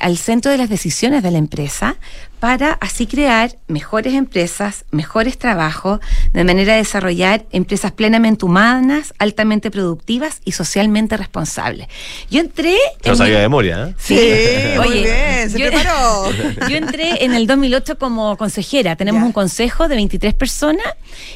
al 0.00 0.16
centro 0.16 0.50
de 0.50 0.58
las 0.58 0.68
decisiones 0.68 1.22
de 1.22 1.30
la 1.30 1.38
empresa, 1.38 1.96
para 2.40 2.72
así 2.72 3.06
crear 3.06 3.58
mejores 3.68 4.14
empresas, 4.14 4.84
mejores 4.90 5.38
trabajos, 5.38 6.00
de 6.32 6.42
manera 6.42 6.72
de 6.72 6.78
desarrollar 6.78 7.44
empresas 7.52 7.92
plenamente 7.92 8.44
humanas, 8.46 9.12
altamente 9.18 9.70
productivas 9.70 10.40
y 10.44 10.52
socialmente 10.52 11.16
responsables. 11.16 11.86
Yo 12.30 12.40
entré... 12.40 12.76
Lo 13.04 13.12
en 13.12 13.16
sabía 13.16 13.36
de 13.36 13.42
memoria, 13.42 13.88
¿eh? 13.90 13.94
Sí, 13.98 14.18
muy 14.78 14.86
Oye, 14.88 15.02
bien, 15.02 15.50
se 15.50 15.58
yo- 15.58 15.66
preparó. 15.70 16.30
Yo 16.68 16.76
entré 16.76 17.24
en 17.24 17.34
el 17.34 17.46
2008 17.46 17.98
como 17.98 18.36
consejera. 18.36 18.96
Tenemos 18.96 19.20
Ya. 19.20 19.26
un 19.26 19.32
consejo 19.32 19.88
de 19.88 19.96
23 19.96 20.34
personas 20.34 20.86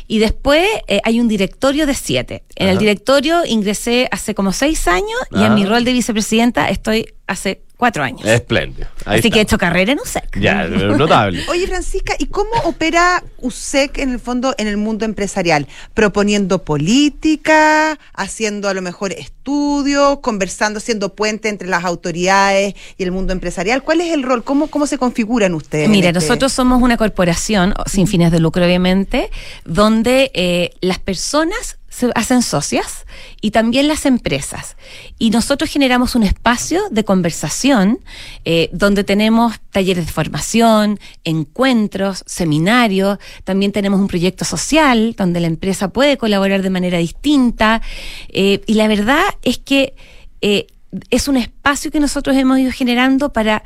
y 0.09 0.19
después 0.19 0.67
eh, 0.89 1.01
hay 1.05 1.21
un 1.21 1.29
directorio 1.29 1.87
de 1.87 1.95
7. 1.95 2.43
En 2.57 2.69
el 2.69 2.79
directorio 2.79 3.45
ingresé 3.45 4.09
hace 4.11 4.35
como 4.35 4.53
6 4.53 4.89
años 4.89 5.19
y 5.33 5.39
Ah. 5.43 5.47
en 5.47 5.55
mi 5.55 5.67
rol 5.67 5.85
de 5.85 5.93
vicepresidenta 5.93 6.69
estoy 6.71 7.07
hace 7.27 7.63
4 7.77 8.03
años. 8.05 8.25
Espléndido. 8.25 8.87
Ahí 9.05 9.19
Así 9.19 9.31
que 9.31 9.41
he 9.41 9.43
hecho 9.43 9.59
carrera 9.59 9.93
en 9.93 9.99
USEC. 9.99 10.39
Ya, 10.39 10.65
notable. 10.69 11.45
Oye, 11.51 11.67
Francisca, 11.67 12.15
¿y 12.19 12.27
cómo 12.27 12.51
opera 12.65 13.23
USEC 13.39 13.99
en 13.99 14.13
el 14.13 14.21
fondo 14.21 14.55
en 14.59 14.69
el 14.69 14.77
mundo 14.77 15.05
empresarial? 15.05 15.67
¿Proponiendo 15.93 16.63
política, 16.65 17.99
haciendo 18.15 18.69
a 18.69 18.75
lo 18.75 18.83
mejor 18.83 19.13
estudios, 19.13 20.21
conversando, 20.21 20.81
siendo 20.81 21.15
puente 21.15 21.49
entre 21.49 21.69
las 21.69 21.85
autoridades 21.85 22.75
y 22.97 23.03
el 23.03 23.11
mundo 23.11 23.33
empresarial? 23.33 23.83
¿Cuál 23.83 24.01
es 24.01 24.13
el 24.13 24.23
rol? 24.23 24.45
¿Cómo, 24.45 24.69
cómo 24.69 24.87
se 24.87 24.97
configuran 24.97 25.55
ustedes? 25.55 25.89
Mira, 25.89 26.09
este- 26.09 26.21
nosotros 26.21 26.53
somos 26.53 26.81
una 26.81 26.97
corporación 26.97 27.75
sin 27.87 28.07
fines 28.07 28.31
de 28.31 28.39
lucro, 28.41 28.65
obviamente, 28.65 29.31
donde 29.65 30.31
eh, 30.35 30.71
las 30.81 30.99
personas 31.01 31.79
se 31.95 32.11
hacen 32.17 32.43
socias 32.43 33.07
y 33.41 33.53
también 33.53 33.87
las 33.87 34.05
empresas. 34.05 34.77
Y 35.17 35.31
nosotros 35.31 35.71
generamos 35.71 36.17
un 36.17 36.25
espacio 36.25 36.83
de 36.91 37.05
conversación 37.05 38.01
eh, 38.45 38.69
donde 38.73 39.05
tenemos 39.05 39.61
talleres 39.71 40.07
de 40.07 40.13
formación, 40.13 40.99
encuentros, 41.23 42.25
seminarios, 42.27 43.19
también 43.45 43.71
tenemos 43.71 44.01
un 44.01 44.09
proyecto 44.09 44.45
social 44.45 45.15
donde 45.17 45.39
la 45.39 45.47
empresa 45.47 45.89
puede 45.89 46.17
colaborar 46.17 46.63
de 46.63 46.71
manera 46.71 46.99
distinta. 46.99 47.81
eh, 48.29 48.61
y 48.67 48.75
la 48.75 48.89
verdad 48.89 49.23
es 49.43 49.59
que 49.59 49.95
eh, 50.41 50.67
es 51.11 51.29
un 51.29 51.37
espacio 51.37 51.93
que 51.93 52.01
nosotros 52.01 52.37
hemos 52.37 52.59
ido 52.59 52.73
generando 52.73 53.33
para 53.33 53.63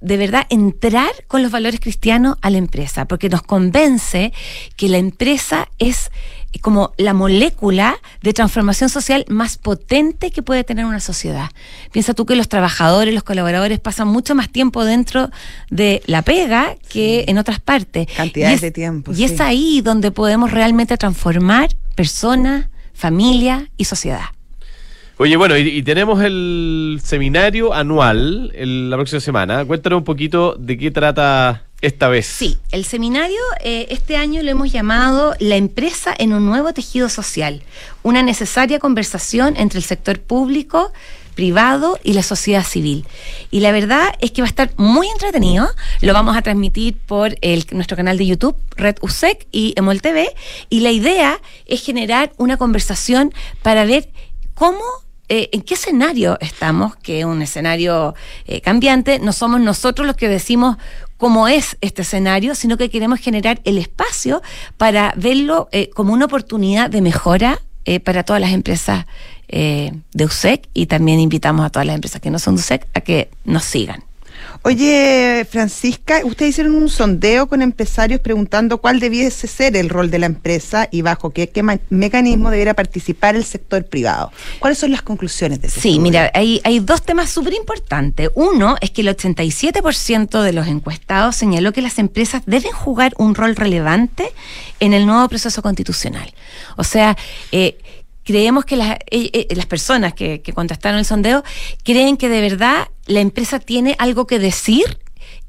de 0.00 0.16
verdad 0.16 0.46
entrar 0.50 1.10
con 1.26 1.42
los 1.42 1.50
valores 1.50 1.80
cristianos 1.80 2.36
a 2.42 2.50
la 2.50 2.58
empresa, 2.58 3.06
porque 3.06 3.28
nos 3.28 3.42
convence 3.42 4.32
que 4.76 4.88
la 4.88 4.98
empresa 4.98 5.68
es 5.78 6.10
como 6.62 6.92
la 6.96 7.12
molécula 7.14 7.98
de 8.22 8.32
transformación 8.32 8.88
social 8.88 9.24
más 9.28 9.58
potente 9.58 10.30
que 10.30 10.42
puede 10.42 10.64
tener 10.64 10.84
una 10.84 11.00
sociedad. 11.00 11.50
Piensa 11.92 12.14
tú 12.14 12.26
que 12.26 12.34
los 12.34 12.48
trabajadores, 12.48 13.12
los 13.14 13.22
colaboradores 13.22 13.78
pasan 13.78 14.08
mucho 14.08 14.34
más 14.34 14.48
tiempo 14.48 14.84
dentro 14.84 15.30
de 15.70 16.02
la 16.06 16.22
pega 16.22 16.74
que 16.88 17.24
en 17.28 17.38
otras 17.38 17.60
partes. 17.60 18.08
Cantidades 18.16 18.56
es- 18.56 18.60
de 18.62 18.70
tiempo, 18.70 19.12
Y 19.12 19.16
sí. 19.16 19.24
es 19.24 19.40
ahí 19.40 19.80
donde 19.82 20.10
podemos 20.10 20.50
realmente 20.50 20.96
transformar 20.96 21.68
personas, 21.94 22.66
familia 22.94 23.70
y 23.76 23.84
sociedad. 23.84 24.26
Oye, 25.18 25.36
bueno, 25.36 25.56
y, 25.56 25.62
y 25.68 25.82
tenemos 25.82 26.22
el 26.22 27.00
seminario 27.02 27.72
anual 27.72 28.52
la 28.90 28.96
próxima 28.96 29.20
semana. 29.20 29.64
Cuéntanos 29.64 29.98
un 29.98 30.04
poquito 30.04 30.54
de 30.58 30.76
qué 30.76 30.90
trata 30.90 31.64
esta 31.80 32.08
vez. 32.08 32.26
Sí, 32.26 32.58
el 32.70 32.84
seminario 32.84 33.38
eh, 33.64 33.86
este 33.90 34.16
año 34.18 34.42
lo 34.42 34.50
hemos 34.50 34.70
llamado 34.72 35.34
La 35.38 35.56
empresa 35.56 36.14
en 36.18 36.34
un 36.34 36.44
nuevo 36.44 36.72
tejido 36.74 37.08
social, 37.08 37.62
una 38.02 38.22
necesaria 38.22 38.78
conversación 38.78 39.54
entre 39.56 39.78
el 39.78 39.84
sector 39.84 40.20
público, 40.20 40.92
privado 41.34 41.98
y 42.02 42.12
la 42.12 42.22
sociedad 42.22 42.64
civil. 42.64 43.06
Y 43.50 43.60
la 43.60 43.72
verdad 43.72 44.14
es 44.20 44.32
que 44.32 44.42
va 44.42 44.46
a 44.46 44.50
estar 44.50 44.70
muy 44.76 45.06
entretenido. 45.08 45.66
Lo 46.02 46.12
vamos 46.12 46.36
a 46.36 46.42
transmitir 46.42 46.94
por 47.06 47.36
el- 47.40 47.64
nuestro 47.72 47.96
canal 47.96 48.18
de 48.18 48.26
YouTube, 48.26 48.56
Red 48.76 48.96
USEC 49.00 49.46
y 49.50 49.72
Emol 49.76 50.02
TV. 50.02 50.28
Y 50.68 50.80
la 50.80 50.90
idea 50.90 51.40
es 51.66 51.82
generar 51.82 52.32
una 52.36 52.58
conversación 52.58 53.32
para 53.62 53.84
ver 53.86 54.10
cómo 54.54 54.80
eh, 55.28 55.48
¿En 55.52 55.62
qué 55.62 55.74
escenario 55.74 56.38
estamos? 56.40 56.96
Que 56.96 57.20
es 57.20 57.24
un 57.24 57.42
escenario 57.42 58.14
eh, 58.46 58.60
cambiante. 58.60 59.18
No 59.18 59.32
somos 59.32 59.60
nosotros 59.60 60.06
los 60.06 60.16
que 60.16 60.28
decimos 60.28 60.76
cómo 61.16 61.48
es 61.48 61.76
este 61.80 62.02
escenario, 62.02 62.54
sino 62.54 62.76
que 62.76 62.90
queremos 62.90 63.20
generar 63.20 63.60
el 63.64 63.78
espacio 63.78 64.42
para 64.76 65.14
verlo 65.16 65.68
eh, 65.72 65.90
como 65.94 66.12
una 66.12 66.26
oportunidad 66.26 66.90
de 66.90 67.00
mejora 67.00 67.60
eh, 67.84 68.00
para 68.00 68.22
todas 68.22 68.40
las 68.40 68.52
empresas 68.52 69.06
eh, 69.48 69.92
de 70.12 70.24
USEC 70.24 70.68
y 70.74 70.86
también 70.86 71.20
invitamos 71.20 71.64
a 71.64 71.70
todas 71.70 71.86
las 71.86 71.94
empresas 71.94 72.20
que 72.20 72.30
no 72.30 72.38
son 72.38 72.56
de 72.56 72.60
USEC 72.60 72.86
a 72.94 73.00
que 73.00 73.30
nos 73.44 73.64
sigan. 73.64 74.02
Oye, 74.66 75.46
Francisca, 75.48 76.22
ustedes 76.24 76.50
hicieron 76.50 76.74
un 76.74 76.88
sondeo 76.88 77.46
con 77.46 77.62
empresarios 77.62 78.18
preguntando 78.18 78.78
cuál 78.78 78.98
debiese 78.98 79.46
ser 79.46 79.76
el 79.76 79.88
rol 79.88 80.10
de 80.10 80.18
la 80.18 80.26
empresa 80.26 80.88
y 80.90 81.02
bajo 81.02 81.30
qué, 81.30 81.48
qué 81.50 81.62
mecanismo 81.88 82.50
debiera 82.50 82.74
participar 82.74 83.36
el 83.36 83.44
sector 83.44 83.84
privado. 83.84 84.32
¿Cuáles 84.58 84.78
son 84.80 84.90
las 84.90 85.02
conclusiones 85.02 85.60
de 85.60 85.68
ese 85.68 85.78
Sí, 85.80 85.90
estudio? 85.90 86.02
mira, 86.02 86.32
hay, 86.34 86.60
hay 86.64 86.80
dos 86.80 87.02
temas 87.04 87.30
súper 87.30 87.54
importantes. 87.54 88.28
Uno 88.34 88.74
es 88.80 88.90
que 88.90 89.02
el 89.02 89.16
87% 89.16 90.42
de 90.42 90.52
los 90.52 90.66
encuestados 90.66 91.36
señaló 91.36 91.72
que 91.72 91.80
las 91.80 92.00
empresas 92.00 92.42
deben 92.46 92.72
jugar 92.72 93.12
un 93.18 93.36
rol 93.36 93.54
relevante 93.54 94.32
en 94.80 94.94
el 94.94 95.06
nuevo 95.06 95.28
proceso 95.28 95.62
constitucional. 95.62 96.34
O 96.76 96.82
sea, 96.82 97.16
eh, 97.52 97.78
creemos 98.26 98.64
que 98.64 98.76
las, 98.76 98.98
eh, 99.10 99.30
eh, 99.32 99.54
las 99.54 99.66
personas 99.66 100.12
que, 100.12 100.42
que 100.42 100.52
contestaron 100.52 100.98
el 100.98 101.06
sondeo 101.06 101.44
creen 101.84 102.16
que 102.16 102.28
de 102.28 102.40
verdad 102.42 102.88
la 103.06 103.20
empresa 103.20 103.60
tiene 103.60 103.94
algo 103.98 104.26
que 104.26 104.38
decir 104.38 104.98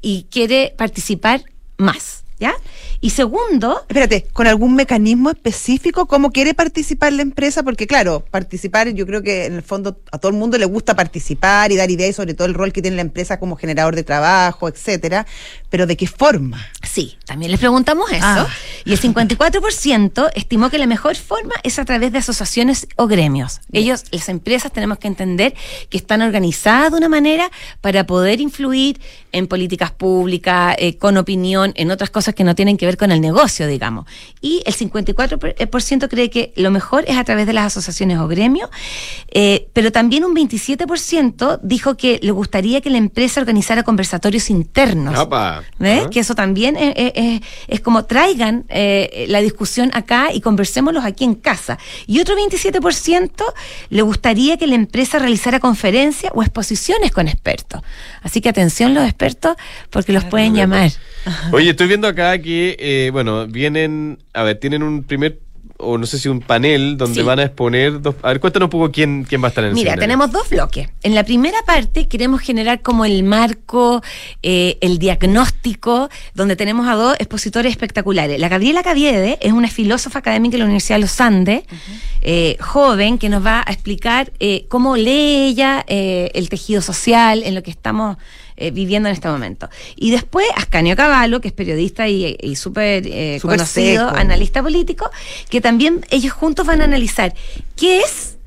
y 0.00 0.26
quiere 0.30 0.74
participar 0.78 1.42
más, 1.76 2.24
¿ya? 2.38 2.54
Y 3.00 3.10
segundo, 3.10 3.84
Espérate, 3.88 4.26
¿con 4.32 4.46
algún 4.46 4.74
mecanismo 4.74 5.30
específico 5.30 6.06
cómo 6.06 6.30
quiere 6.30 6.52
participar 6.52 7.12
la 7.12 7.22
empresa? 7.22 7.62
Porque 7.62 7.86
claro, 7.86 8.24
participar, 8.30 8.88
yo 8.92 9.06
creo 9.06 9.22
que 9.22 9.46
en 9.46 9.54
el 9.54 9.62
fondo 9.62 10.00
a 10.10 10.18
todo 10.18 10.30
el 10.30 10.36
mundo 10.36 10.58
le 10.58 10.64
gusta 10.64 10.96
participar 10.96 11.70
y 11.70 11.76
dar 11.76 11.90
ideas, 11.90 12.10
y 12.10 12.12
sobre 12.12 12.34
todo 12.34 12.48
el 12.48 12.54
rol 12.54 12.72
que 12.72 12.82
tiene 12.82 12.96
la 12.96 13.02
empresa 13.02 13.38
como 13.38 13.56
generador 13.56 13.94
de 13.94 14.02
trabajo, 14.02 14.68
etcétera. 14.68 15.26
Pero 15.70 15.86
¿de 15.86 15.96
qué 15.96 16.06
forma? 16.06 16.66
Sí, 16.82 17.16
también 17.24 17.50
les 17.50 17.60
preguntamos 17.60 18.10
eso. 18.10 18.20
Ah. 18.22 18.48
Y 18.84 18.92
el 18.92 19.00
54% 19.00 20.30
estimó 20.34 20.70
que 20.70 20.78
la 20.78 20.86
mejor 20.86 21.16
forma 21.16 21.54
es 21.62 21.78
a 21.78 21.84
través 21.84 22.12
de 22.12 22.18
asociaciones 22.18 22.88
o 22.96 23.06
gremios. 23.06 23.60
Ellos, 23.72 24.04
las 24.10 24.28
empresas, 24.28 24.72
tenemos 24.72 24.98
que 24.98 25.08
entender 25.08 25.54
que 25.90 25.98
están 25.98 26.22
organizadas 26.22 26.92
de 26.92 26.98
una 26.98 27.08
manera 27.08 27.50
para 27.80 28.06
poder 28.06 28.40
influir 28.40 29.00
en 29.32 29.46
políticas 29.46 29.90
públicas, 29.90 30.74
eh, 30.78 30.96
con 30.96 31.16
opinión, 31.16 31.72
en 31.76 31.90
otras 31.90 32.10
cosas 32.10 32.34
que 32.34 32.44
no 32.44 32.54
tienen 32.54 32.76
que 32.76 32.86
ver 32.86 32.87
con 32.96 33.12
el 33.12 33.20
negocio, 33.20 33.66
digamos. 33.66 34.06
Y 34.40 34.62
el 34.66 34.74
54% 34.74 36.08
cree 36.08 36.30
que 36.30 36.52
lo 36.56 36.70
mejor 36.70 37.04
es 37.06 37.16
a 37.16 37.24
través 37.24 37.46
de 37.46 37.52
las 37.52 37.66
asociaciones 37.66 38.18
o 38.18 38.28
gremios, 38.28 38.70
eh, 39.30 39.68
pero 39.72 39.92
también 39.92 40.24
un 40.24 40.34
27% 40.34 41.60
dijo 41.62 41.96
que 41.96 42.18
le 42.22 42.30
gustaría 42.32 42.80
que 42.80 42.90
la 42.90 42.98
empresa 42.98 43.40
organizara 43.40 43.82
conversatorios 43.82 44.50
internos. 44.50 45.14
¿Ves? 45.78 46.08
Que 46.10 46.20
eso 46.20 46.34
también 46.34 46.76
es, 46.76 46.92
es- 46.96 47.12
es- 47.14 47.40
es 47.68 47.80
como 47.80 48.04
traigan 48.04 48.64
eh, 48.68 49.26
la 49.28 49.40
discusión 49.40 49.90
acá 49.94 50.28
y 50.32 50.40
conversémoslos 50.40 51.04
aquí 51.04 51.24
en 51.24 51.34
casa. 51.34 51.78
Y 52.06 52.20
otro 52.20 52.36
27% 52.36 53.44
le 53.90 54.02
gustaría 54.02 54.56
que 54.56 54.66
la 54.66 54.74
empresa 54.74 55.18
realizara 55.18 55.60
conferencias 55.60 56.32
o 56.34 56.42
exposiciones 56.42 57.10
con 57.12 57.28
expertos. 57.28 57.82
Así 58.22 58.40
que 58.40 58.48
atención 58.48 58.94
los 58.94 59.04
expertos 59.04 59.56
porque 59.90 60.12
los 60.12 60.24
pueden 60.24 60.54
llamar. 60.54 60.90
Oye, 61.52 61.70
estoy 61.70 61.88
viendo 61.88 62.08
acá 62.08 62.38
que, 62.38 62.76
eh, 62.78 63.10
bueno, 63.12 63.46
vienen, 63.46 64.18
a 64.34 64.42
ver, 64.42 64.58
tienen 64.58 64.82
un 64.82 65.02
primer 65.04 65.40
o 65.80 65.96
no 65.96 66.06
sé 66.06 66.18
si 66.18 66.28
un 66.28 66.40
panel 66.40 66.96
donde 66.96 67.20
Sí. 67.20 67.22
van 67.24 67.38
a 67.38 67.44
exponer 67.44 68.00
dos. 68.02 68.16
A 68.22 68.28
ver, 68.28 68.40
cuéntanos 68.40 68.66
un 68.66 68.70
poco 68.70 68.90
quién, 68.90 69.22
quién 69.22 69.40
va 69.40 69.46
a 69.46 69.50
estar 69.50 69.62
en 69.62 69.68
el 69.68 69.74
Mira, 69.74 69.92
seminario. 69.92 70.00
tenemos 70.00 70.32
dos 70.32 70.50
bloques. 70.50 70.88
En 71.04 71.14
la 71.14 71.22
primera 71.22 71.58
parte 71.64 72.08
queremos 72.08 72.40
generar 72.40 72.82
como 72.82 73.04
el 73.04 73.22
marco, 73.22 74.02
eh, 74.42 74.76
el 74.80 74.98
diagnóstico, 74.98 76.08
donde 76.34 76.56
tenemos 76.56 76.88
a 76.88 76.94
dos 76.94 77.14
expositores 77.20 77.70
espectaculares. 77.70 78.40
La 78.40 78.48
Gabriela 78.48 78.82
Caviede 78.82 79.38
es 79.40 79.52
una 79.52 79.68
filósofa 79.68 80.18
académica 80.18 80.54
de 80.54 80.58
la 80.58 80.64
Universidad 80.64 80.96
de 80.96 81.02
los 81.02 81.20
Andes, 81.20 81.62
eh, 82.22 82.56
joven, 82.58 83.16
que 83.18 83.28
nos 83.28 83.46
va 83.46 83.62
a 83.64 83.70
explicar 83.72 84.32
eh, 84.40 84.66
cómo 84.68 84.96
lee 84.96 85.46
ella 85.50 85.84
eh, 85.86 86.32
el 86.34 86.48
tejido 86.48 86.82
social 86.82 87.44
en 87.44 87.54
lo 87.54 87.62
que 87.62 87.70
estamos 87.70 88.16
eh, 88.58 88.70
viviendo 88.70 89.08
en 89.08 89.14
este 89.14 89.28
momento. 89.28 89.68
Y 89.96 90.10
después 90.10 90.46
Ascanio 90.56 90.96
Cavallo, 90.96 91.40
que 91.40 91.48
es 91.48 91.54
periodista 91.54 92.08
y, 92.08 92.36
y 92.40 92.56
súper 92.56 93.06
eh, 93.06 93.38
conocido, 93.40 94.08
seco. 94.08 94.18
analista 94.18 94.62
político, 94.62 95.10
que 95.48 95.60
también 95.60 96.04
ellos 96.10 96.32
juntos 96.32 96.66
van 96.66 96.80
a 96.80 96.84
analizar 96.84 97.34
qué 97.76 98.00
es 98.00 98.38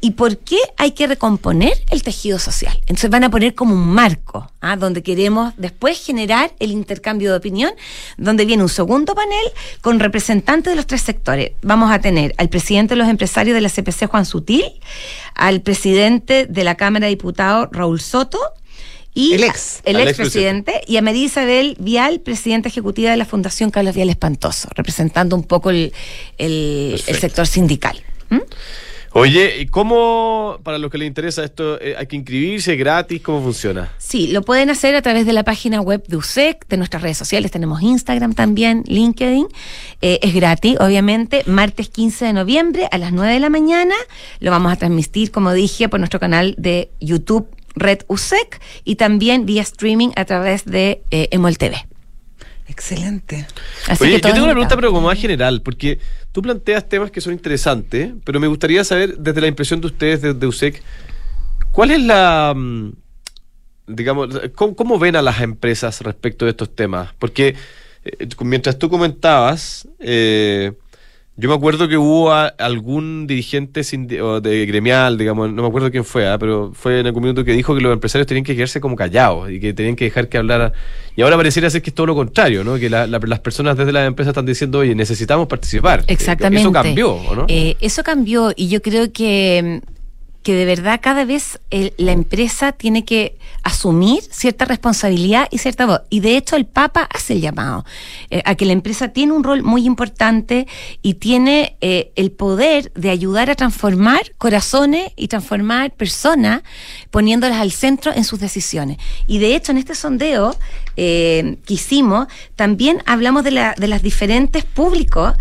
y 0.00 0.12
por 0.12 0.38
qué 0.38 0.58
hay 0.76 0.92
que 0.92 1.06
recomponer 1.06 1.72
el 1.90 2.02
tejido 2.02 2.38
social. 2.38 2.76
Entonces 2.82 3.10
van 3.10 3.24
a 3.24 3.30
poner 3.30 3.54
como 3.54 3.74
un 3.74 3.88
marco, 3.88 4.50
¿ah? 4.60 4.76
donde 4.76 5.02
queremos 5.02 5.54
después 5.56 6.04
generar 6.04 6.52
el 6.60 6.70
intercambio 6.70 7.32
de 7.32 7.38
opinión, 7.38 7.72
donde 8.16 8.44
viene 8.44 8.62
un 8.62 8.68
segundo 8.68 9.14
panel 9.14 9.44
con 9.80 9.98
representantes 9.98 10.72
de 10.72 10.76
los 10.76 10.86
tres 10.86 11.02
sectores. 11.02 11.52
Vamos 11.62 11.90
a 11.90 12.00
tener 12.00 12.34
al 12.38 12.48
presidente 12.48 12.94
de 12.94 12.98
los 12.98 13.08
empresarios 13.08 13.54
de 13.54 13.60
la 13.60 13.68
CPC, 13.68 14.06
Juan 14.06 14.24
Sutil, 14.24 14.64
al 15.34 15.60
presidente 15.60 16.46
de 16.46 16.64
la 16.64 16.76
Cámara 16.76 17.06
de 17.06 17.10
Diputados, 17.10 17.68
Raúl 17.72 18.00
Soto, 18.00 18.38
y 19.18 19.34
El 19.34 19.44
ex. 19.44 19.80
el 19.84 19.96
Al 19.96 20.02
ex 20.02 20.10
expresidente. 20.10 20.62
presidente, 20.72 20.92
y 20.92 20.96
a 20.96 21.02
María 21.02 21.24
Isabel 21.24 21.76
Vial, 21.80 22.20
presidenta 22.20 22.68
ejecutiva 22.68 23.10
de 23.10 23.16
la 23.16 23.24
Fundación 23.24 23.70
Carlos 23.70 23.94
Vial 23.94 24.10
Espantoso, 24.10 24.68
representando 24.74 25.34
un 25.36 25.42
poco 25.44 25.70
el, 25.70 25.92
el- 26.38 27.00
sector 27.18 27.46
sindical. 27.46 28.00
¿Mm? 28.30 28.38
Oye, 29.12 29.58
¿y 29.62 29.66
cómo, 29.66 30.60
para 30.62 30.76
los 30.78 30.90
que 30.90 30.98
les 30.98 31.08
interesa 31.08 31.42
esto, 31.42 31.80
eh, 31.80 31.94
hay 31.98 32.06
que 32.06 32.14
inscribirse 32.14 32.76
gratis? 32.76 33.22
¿Cómo 33.22 33.42
funciona? 33.42 33.90
Sí, 33.96 34.28
lo 34.28 34.42
pueden 34.42 34.68
hacer 34.68 34.94
a 34.94 35.02
través 35.02 35.24
de 35.24 35.32
la 35.32 35.44
página 35.44 35.80
web 35.80 36.04
de 36.06 36.16
USEC, 36.18 36.68
de 36.68 36.76
nuestras 36.76 37.02
redes 37.02 37.16
sociales, 37.16 37.50
tenemos 37.50 37.80
Instagram 37.82 38.34
también, 38.34 38.84
LinkedIn, 38.86 39.46
Eh, 40.02 40.20
es 40.22 40.34
gratis, 40.34 40.76
obviamente, 40.78 41.42
martes 41.46 41.88
15 41.88 42.26
de 42.26 42.32
noviembre 42.34 42.86
a 42.92 42.98
las 42.98 43.12
9 43.12 43.32
de 43.32 43.40
la 43.40 43.48
mañana, 43.50 43.94
lo 44.40 44.50
vamos 44.50 44.72
a 44.72 44.76
transmitir, 44.76 45.32
como 45.32 45.52
dije, 45.54 45.88
por 45.88 45.98
nuestro 45.98 46.20
canal 46.20 46.54
de 46.58 46.90
YouTube 47.00 47.48
Red 47.80 48.00
USEC 48.08 48.60
y 48.84 48.96
también 48.96 49.46
vía 49.46 49.62
streaming 49.62 50.10
a 50.16 50.24
través 50.24 50.64
de 50.64 51.02
eh, 51.10 51.28
Emol 51.30 51.58
TV. 51.58 51.86
Excelente. 52.68 53.46
Así 53.86 54.04
Oye, 54.04 54.20
que 54.20 54.28
yo 54.28 54.34
tengo 54.34 54.44
una 54.44 54.52
pregunta, 54.52 54.76
pero 54.76 54.92
como 54.92 55.08
más 55.08 55.18
general, 55.18 55.62
porque 55.62 55.98
tú 56.32 56.42
planteas 56.42 56.88
temas 56.88 57.10
que 57.10 57.20
son 57.20 57.32
interesantes, 57.32 58.12
pero 58.24 58.38
me 58.40 58.46
gustaría 58.46 58.84
saber, 58.84 59.16
desde 59.16 59.40
la 59.40 59.46
impresión 59.46 59.80
de 59.80 59.86
ustedes, 59.86 60.20
desde 60.20 60.46
USEC, 60.46 60.82
¿cuál 61.72 61.90
es 61.92 62.02
la. 62.02 62.52
mm, 62.54 62.90
digamos, 63.86 64.28
¿cómo, 64.54 64.76
cómo 64.76 64.98
ven 64.98 65.16
a 65.16 65.22
las 65.22 65.40
empresas 65.40 66.02
respecto 66.02 66.44
de 66.44 66.50
estos 66.50 66.74
temas? 66.74 67.14
Porque 67.18 67.54
eh, 68.04 68.28
mientras 68.40 68.78
tú 68.78 68.90
comentabas, 68.90 69.88
eh, 69.98 70.72
yo 71.40 71.48
me 71.48 71.54
acuerdo 71.54 71.88
que 71.88 71.96
hubo 71.96 72.32
a- 72.32 72.48
algún 72.48 73.26
dirigente 73.28 73.80
o 74.20 74.40
de 74.40 74.66
gremial, 74.66 75.16
digamos, 75.16 75.52
no 75.52 75.62
me 75.62 75.68
acuerdo 75.68 75.90
quién 75.90 76.04
fue, 76.04 76.26
ah, 76.28 76.36
pero 76.36 76.72
fue 76.74 76.98
en 76.98 77.06
algún 77.06 77.22
minuto 77.22 77.44
que 77.44 77.52
dijo 77.52 77.74
que 77.76 77.80
los 77.80 77.92
empresarios 77.92 78.26
tenían 78.26 78.44
que 78.44 78.56
quedarse 78.56 78.80
como 78.80 78.96
callados 78.96 79.48
y 79.50 79.60
que 79.60 79.72
tenían 79.72 79.94
que 79.94 80.04
dejar 80.06 80.28
que 80.28 80.36
hablara. 80.36 80.72
Y 81.16 81.22
ahora 81.22 81.36
pareciera 81.36 81.70
ser 81.70 81.80
que 81.80 81.90
es 81.90 81.94
todo 81.94 82.06
lo 82.06 82.16
contrario, 82.16 82.64
¿no? 82.64 82.76
Que 82.76 82.90
la- 82.90 83.06
la- 83.06 83.20
las 83.24 83.38
personas 83.40 83.76
desde 83.76 83.92
las 83.92 84.06
empresas 84.06 84.32
están 84.32 84.46
diciendo, 84.46 84.80
oye, 84.80 84.94
necesitamos 84.96 85.46
participar. 85.46 86.02
Exactamente. 86.08 86.60
Eso 86.62 86.72
cambió, 86.72 87.12
¿o 87.14 87.34
no? 87.36 87.44
Eh, 87.48 87.76
eso 87.80 88.02
cambió 88.02 88.52
y 88.56 88.66
yo 88.68 88.82
creo 88.82 89.12
que, 89.12 89.80
que 90.48 90.54
de 90.54 90.64
verdad 90.64 90.98
cada 91.02 91.26
vez 91.26 91.60
la 91.98 92.12
empresa 92.12 92.72
tiene 92.72 93.04
que 93.04 93.36
asumir 93.64 94.22
cierta 94.30 94.64
responsabilidad 94.64 95.46
y 95.50 95.58
cierta 95.58 95.84
voz. 95.84 96.00
Y 96.08 96.20
de 96.20 96.38
hecho 96.38 96.56
el 96.56 96.64
Papa 96.64 97.06
hace 97.14 97.34
el 97.34 97.42
llamado 97.42 97.84
eh, 98.30 98.40
a 98.46 98.54
que 98.54 98.64
la 98.64 98.72
empresa 98.72 99.08
tiene 99.08 99.34
un 99.34 99.44
rol 99.44 99.62
muy 99.62 99.84
importante 99.84 100.66
y 101.02 101.14
tiene 101.14 101.76
eh, 101.82 102.12
el 102.16 102.30
poder 102.30 102.90
de 102.94 103.10
ayudar 103.10 103.50
a 103.50 103.56
transformar 103.56 104.22
corazones 104.38 105.12
y 105.16 105.28
transformar 105.28 105.90
personas 105.90 106.62
poniéndolas 107.10 107.60
al 107.60 107.70
centro 107.70 108.10
en 108.14 108.24
sus 108.24 108.40
decisiones. 108.40 108.96
Y 109.26 109.40
de 109.40 109.54
hecho 109.54 109.72
en 109.72 109.76
este 109.76 109.94
sondeo 109.94 110.56
eh, 110.96 111.58
que 111.66 111.74
hicimos 111.74 112.26
también 112.56 113.02
hablamos 113.04 113.44
de, 113.44 113.50
la- 113.50 113.74
de 113.76 113.86
las 113.88 114.00
diferentes 114.02 114.64
públicos, 114.64 115.34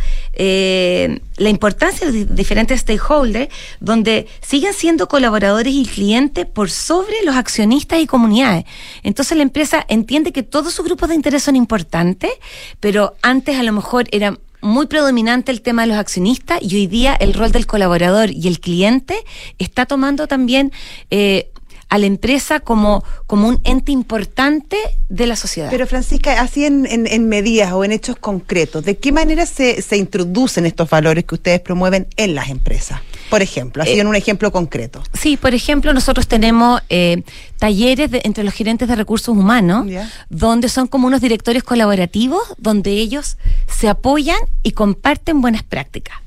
la 1.37 1.49
importancia 1.49 2.11
de 2.11 2.25
diferentes 2.25 2.81
stakeholders, 2.81 3.49
donde 3.79 4.27
siguen 4.41 4.73
siendo 4.73 5.07
colaboradores 5.07 5.73
y 5.73 5.85
clientes 5.85 6.45
por 6.45 6.69
sobre 6.69 7.23
los 7.23 7.35
accionistas 7.35 7.99
y 7.99 8.07
comunidades. 8.07 8.65
Entonces 9.03 9.37
la 9.37 9.43
empresa 9.43 9.85
entiende 9.87 10.31
que 10.31 10.43
todos 10.43 10.73
sus 10.73 10.85
grupos 10.85 11.09
de 11.09 11.15
interés 11.15 11.43
son 11.43 11.55
importantes, 11.55 12.31
pero 12.79 13.15
antes 13.21 13.57
a 13.57 13.63
lo 13.63 13.71
mejor 13.71 14.07
era 14.11 14.37
muy 14.61 14.87
predominante 14.87 15.51
el 15.51 15.61
tema 15.61 15.83
de 15.83 15.89
los 15.89 15.97
accionistas 15.97 16.59
y 16.61 16.75
hoy 16.75 16.87
día 16.87 17.13
el 17.13 17.33
rol 17.33 17.51
del 17.51 17.67
colaborador 17.67 18.31
y 18.31 18.47
el 18.47 18.59
cliente 18.59 19.23
está 19.59 19.85
tomando 19.85 20.27
también 20.27 20.71
eh, 21.11 21.51
a 21.89 21.97
la 21.97 22.05
empresa 22.05 22.59
como, 22.59 23.03
como 23.27 23.47
un 23.47 23.59
ente 23.63 23.91
importante 23.93 24.77
de 25.09 25.25
la 25.27 25.35
sociedad. 25.35 25.69
Pero 25.69 25.87
Francisca, 25.87 26.41
así 26.41 26.65
en, 26.65 26.85
en- 26.85 27.07
en 27.07 27.29
medidas 27.29 27.71
o 27.71 27.83
en 27.85 27.91
hechos 27.93 28.17
concretos, 28.17 28.83
¿de 28.83 28.97
qué 28.97 29.11
manera 29.11 29.45
se, 29.45 29.81
se 29.81 29.95
introducen 29.97 30.65
estos 30.65 30.89
valores 30.89 31.23
que 31.25 31.35
ustedes 31.35 31.61
promueven 31.61 32.07
en 32.17 32.35
las 32.35 32.49
empresas? 32.49 32.99
Por 33.29 33.41
ejemplo, 33.41 33.83
así 33.83 33.91
Eh, 33.93 33.99
en 34.01 34.07
un 34.07 34.15
ejemplo 34.15 34.51
concreto. 34.51 35.01
Sí, 35.13 35.37
por 35.37 35.53
ejemplo, 35.53 35.93
nosotros 35.93 36.27
tenemos 36.27 36.81
eh, 36.89 37.23
talleres 37.57 38.11
de- 38.11 38.21
entre 38.25 38.43
los 38.43 38.53
gerentes 38.53 38.87
de 38.87 38.95
recursos 38.95 39.29
humanos, 39.35 39.85
donde 40.29 40.67
son 40.69 40.87
como 40.87 41.07
unos 41.07 41.21
directores 41.21 41.63
colaborativos, 41.63 42.41
donde 42.57 42.91
ellos 42.91 43.37
se 43.69 43.87
apoyan 43.89 44.37
y 44.63 44.71
comparten 44.71 45.39
buenas 45.41 45.63
prácticas. 45.63 46.17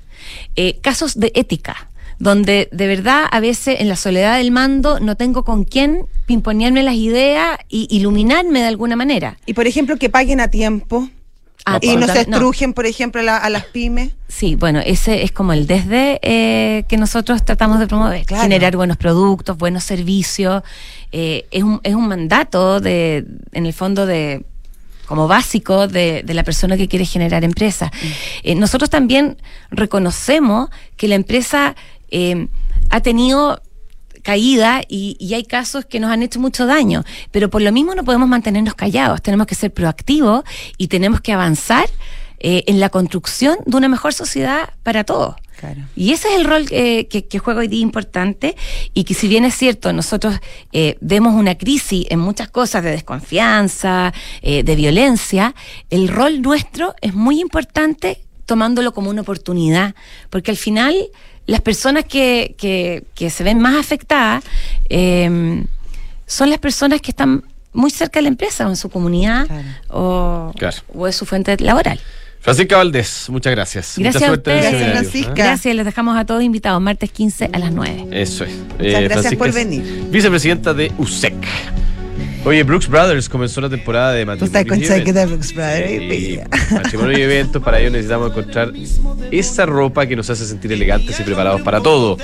Eh, 0.57 0.79
casos 0.81 1.19
de 1.19 1.33
ética, 1.35 1.89
donde 2.21 2.69
de 2.71 2.87
verdad 2.87 3.25
a 3.31 3.41
veces 3.41 3.81
en 3.81 3.89
la 3.89 3.97
soledad 3.97 4.37
del 4.39 4.53
mando 4.53 5.01
no 5.01 5.17
tengo 5.17 5.43
con 5.45 5.65
quién 5.65 6.07
pimponearme 6.27 6.85
las 6.85 6.95
ideas 6.95 7.59
y 7.69 7.89
iluminarme 7.91 8.61
de 8.61 8.67
alguna 8.69 8.95
manera. 8.95 9.37
Y 9.47 9.55
por 9.55 9.67
ejemplo, 9.67 9.97
que 9.97 10.09
paguen 10.11 10.39
a 10.41 10.49
tiempo 10.49 11.09
Ah, 11.67 11.79
y 11.83 11.95
no 11.97 12.07
se 12.07 12.15
no. 12.27 12.37
estrujen, 12.37 12.73
por 12.73 12.87
ejemplo, 12.87 13.21
a, 13.21 13.25
la- 13.25 13.37
a 13.37 13.51
las 13.51 13.65
pymes. 13.67 14.13
Sí, 14.29 14.55
bueno, 14.55 14.81
ese 14.81 15.25
es 15.25 15.31
como 15.33 15.53
el 15.53 15.67
desde 15.67 16.19
eh, 16.23 16.85
que 16.89 16.97
nosotros 16.97 17.45
tratamos 17.45 17.79
de 17.81 17.87
promover, 17.87 18.25
Claro. 18.25 18.43
generar 18.45 18.77
buenos 18.77 18.97
productos, 18.97 19.59
buenos 19.59 19.85
servicios. 19.85 20.63
eh, 21.13 21.45
es, 21.51 21.63
un, 21.63 21.81
es 21.83 21.95
un 21.95 22.07
mandato 22.09 22.81
de, 22.81 23.27
en 23.53 23.67
el 23.67 23.73
fondo 23.75 24.07
de 24.07 24.45
como 25.07 25.27
básico 25.29 25.87
de, 25.89 26.23
de 26.25 26.35
la 26.35 26.45
persona 26.45 26.77
que 26.77 26.87
quiere 26.89 27.05
generar 27.05 27.43
empresa. 27.45 27.91
Eh, 28.45 28.55
nosotros 28.55 28.89
también 28.89 29.37
reconocemos 29.71 30.71
que 30.97 31.09
la 31.09 31.17
empresa 31.17 31.75
eh, 32.11 32.49
ha 32.91 33.01
tenido 33.01 33.63
caída 34.23 34.83
y, 34.89 35.17
y 35.19 35.35
hay 35.35 35.45
casos 35.45 35.87
que 35.87 35.99
nos 36.01 36.11
han 36.11 36.23
hecho 36.23 36.41
mucho 36.41 36.67
daño, 36.67 37.05
pero 37.31 37.49
por 37.51 37.63
lo 37.63 37.73
mismo 37.73 37.95
no 37.95 38.05
podemos 38.05 38.29
mantenernos 38.29 38.75
callados, 38.75 39.23
tenemos 39.23 39.47
que 39.47 39.55
ser 39.55 39.73
proactivos 39.73 40.45
y 40.77 40.89
tenemos 40.89 41.21
que 41.21 41.33
avanzar 41.33 41.89
eh, 42.39 42.65
en 42.67 42.81
la 42.81 42.89
construcción 42.89 43.59
de 43.67 43.77
una 43.77 43.89
mejor 43.89 44.15
sociedad 44.15 44.71
para 44.83 45.05
todos. 45.05 45.37
Claro. 45.61 45.83
Y 45.95 46.13
ese 46.13 46.29
es 46.29 46.37
el 46.37 46.47
rol 46.47 46.65
eh, 46.71 47.07
que, 47.09 47.27
que 47.27 47.39
juega 47.39 47.61
hoy 47.61 47.69
día 47.69 47.83
importante 47.83 48.57
y 48.95 49.05
que 49.05 49.13
si 49.13 49.29
bien 49.29 49.45
es 49.45 49.55
cierto, 49.55 49.93
nosotros 49.93 50.41
eh, 50.73 50.97
vemos 51.03 51.35
una 51.35 51.59
crisis 51.59 52.07
en 52.09 52.19
muchas 52.19 52.49
cosas 52.49 52.83
de 52.83 52.93
desconfianza, 52.93 54.15
eh, 54.41 54.63
de 54.63 54.75
violencia, 54.75 55.55
el 55.91 56.09
rol 56.09 56.41
nuestro 56.41 56.95
es 57.03 57.13
muy 57.13 57.41
importante 57.41 58.25
tomándolo 58.47 58.95
como 58.95 59.11
una 59.11 59.21
oportunidad, 59.21 59.95
porque 60.31 60.51
al 60.51 60.57
final 60.57 60.97
las 61.51 61.61
personas 61.61 62.05
que, 62.05 62.55
que, 62.57 63.03
que 63.15 63.29
se 63.31 63.43
ven 63.45 63.59
más 63.61 63.77
afectadas 63.77 64.45
eh, 64.89 65.65
son 66.27 66.49
las 66.51 66.59
personas 66.59 67.01
que 67.01 67.11
están 67.11 67.43
muy 67.73 67.91
cerca 67.91 68.19
de 68.19 68.23
la 68.23 68.29
empresa 68.29 68.67
o 68.67 68.71
en 68.71 68.77
su 68.77 68.89
comunidad 68.89 69.47
Claro. 69.47 69.65
o, 69.89 70.53
Claro. 70.57 70.77
o 70.95 71.07
es 71.09 71.17
su 71.17 71.27
fuente 71.27 71.57
laboral. 71.59 71.99
Francisca 72.41 72.77
Valdés, 72.79 73.27
muchas 73.29 73.51
gracias. 73.53 73.95
Gracias 73.99 74.15
Mucha 74.15 74.27
a 74.27 74.29
suerte 74.29 74.51
en 74.53 74.57
el 74.59 74.65
ustedes. 74.65 74.73
Gracias, 74.73 74.81
seminario, 74.81 75.11
Francisca. 75.11 75.31
¿eh? 75.31 75.45
Gracias, 75.47 75.75
les 75.77 75.85
dejamos 75.85 76.17
a 76.17 76.25
todos 76.25 76.43
invitados 76.43 76.81
martes 76.81 77.11
15 77.11 77.51
a 77.53 77.59
las 77.59 77.73
9. 77.73 78.07
Eso 78.13 78.45
es. 78.45 78.51
Eh, 78.51 78.55
Muchas 78.55 78.79
gracias 78.79 79.13
Francisca 79.13 79.39
por 79.39 79.53
venir. 79.53 80.05
Vicepresidenta 80.11 80.73
de 80.73 80.91
USEC. 80.99 81.35
Oye, 82.45 82.63
Brooks 82.63 82.89
Brothers 82.89 83.29
comenzó 83.29 83.61
la 83.61 83.69
temporada 83.69 84.13
de 84.13 84.23
Tú 84.23 84.27
matrimonio. 84.29 84.47
estás 84.59 84.65
con 84.67 84.79
y 84.79 84.87
de. 85.13 85.27
Brooks 85.27 85.55
Brothers. 85.55 85.89
Sí, 85.89 86.41
matrimonio 86.75 87.19
y 87.19 87.23
eventos, 87.23 87.63
para 87.63 87.79
ello 87.81 87.91
necesitamos 87.91 88.31
encontrar 88.31 88.73
esa 89.31 89.67
ropa 89.67 90.07
que 90.07 90.17
nos 90.17 90.31
hace 90.31 90.47
sentir 90.47 90.73
elegantes 90.73 91.21
y 91.21 91.23
preparados 91.23 91.61
para 91.61 91.81
todo. 91.81 92.17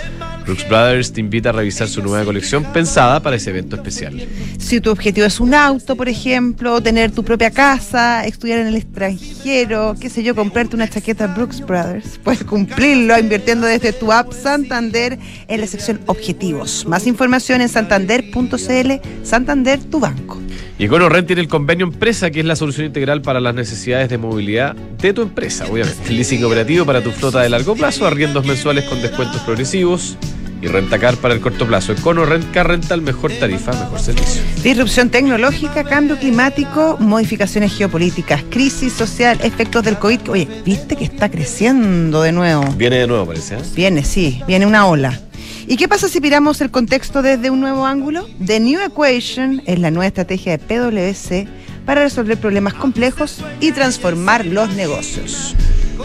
Brooks 0.47 0.69
Brothers 0.69 1.13
te 1.13 1.21
invita 1.21 1.49
a 1.49 1.53
revisar 1.53 1.89
su 1.89 2.01
nueva 2.03 2.25
colección 2.25 2.65
pensada 2.73 3.21
para 3.21 3.35
ese 3.35 3.51
evento 3.51 3.75
especial. 3.75 4.27
Si 4.59 4.81
tu 4.81 4.91
objetivo 4.91 5.27
es 5.27 5.41
un 5.41 5.55
auto, 5.55 5.97
por 5.97 6.09
ejemplo, 6.09 6.81
tener 6.81 7.11
tu 7.11 7.25
propia 7.25 7.51
casa, 7.51 8.25
estudiar 8.25 8.61
en 8.61 8.69
el 8.69 8.77
extranjero, 8.77 9.97
qué 10.01 10.09
sé 10.09 10.23
yo, 10.23 10.37
comprarte 10.37 10.77
una 10.77 10.89
chaqueta 10.89 11.27
Brooks 11.27 11.61
Brothers, 11.67 12.19
puedes 12.25 12.45
cumplirlo 12.45 13.19
invirtiendo 13.19 13.67
desde 13.67 13.93
tu 13.93 14.13
app 14.13 14.33
Santander 14.33 15.19
en 15.49 15.61
la 15.61 15.67
sección 15.67 16.01
Objetivos. 16.07 16.87
Más 16.87 17.09
información 17.09 17.61
en 17.61 17.69
santander.cl, 17.69 18.93
Santander, 19.25 19.83
tu 19.83 19.99
banco. 19.99 20.46
Y 20.79 20.85
EconoRent 20.85 21.27
tiene 21.27 21.43
el 21.43 21.49
convenio 21.49 21.87
empresa, 21.87 22.31
que 22.31 22.41
es 22.41 22.47
la 22.47 22.57
solución 22.57 22.87
integral 22.87 23.23
para 23.23 23.41
las 23.41 23.55
necesidades 23.55 24.09
de 24.09 24.19
movilidad 24.19 24.75
de 24.75 25.13
tu 25.13 25.23
empresa, 25.23 25.67
obviamente. 25.71 26.13
Leasing 26.13 26.45
operativo 26.45 26.85
para 26.85 27.03
tu 27.03 27.11
flota 27.11 27.41
de 27.41 27.49
largo 27.49 27.75
plazo, 27.75 28.07
arriendos 28.07 28.45
mensuales 28.45 28.85
con 28.85 29.01
descuentos 29.01 29.41
progresivos 29.43 30.17
y 30.63 30.69
rentacar 30.69 31.17
para 31.17 31.35
el 31.35 31.41
corto 31.41 31.67
plazo. 31.67 31.93
EconoRent, 31.93 32.51
Car 32.53 32.69
Rental, 32.69 33.03
mejor 33.03 33.33
tarifa, 33.33 33.73
mejor 33.73 34.01
servicio. 34.01 34.43
Disrupción 34.63 35.11
tecnológica, 35.11 35.85
cambio 35.85 36.19
climático, 36.19 36.97
modificaciones 36.99 37.77
geopolíticas, 37.77 38.43
crisis 38.51 38.93
social, 38.93 39.39
efectos 39.43 39.85
del 39.85 39.99
COVID. 39.99 40.31
Oye, 40.31 40.49
¿viste 40.65 40.97
que 40.97 41.05
está 41.05 41.31
creciendo 41.31 42.23
de 42.23 42.33
nuevo? 42.33 42.65
Viene 42.77 42.99
de 42.99 43.07
nuevo, 43.07 43.27
parece. 43.27 43.57
¿eh? 43.57 43.63
Viene, 43.75 44.05
sí, 44.05 44.43
viene 44.47 44.67
una 44.67 44.87
ola. 44.87 45.21
¿Y 45.69 45.77
qué 45.77 45.89
pasa 45.89 46.09
si 46.09 46.21
miramos 46.21 46.61
el 46.61 46.71
contexto 46.71 47.23
desde 47.23 47.51
un 47.51 47.59
nuevo 47.59 47.87
ángulo? 47.87 48.29
The 48.45 48.61
New 48.61 48.81
Equation 48.81 49.63
es 49.67 49.81
la 49.81 49.91
nueva 49.91 50.07
estrategia 50.07 50.57
de 50.57 50.59
PwC 50.59 51.49
para 51.85 52.03
resolver 52.03 52.39
problemas 52.39 52.75
complejos 52.75 53.43
y 53.59 53.73
transformar 53.73 54.47
los 54.47 54.73
negocios. 54.75 55.57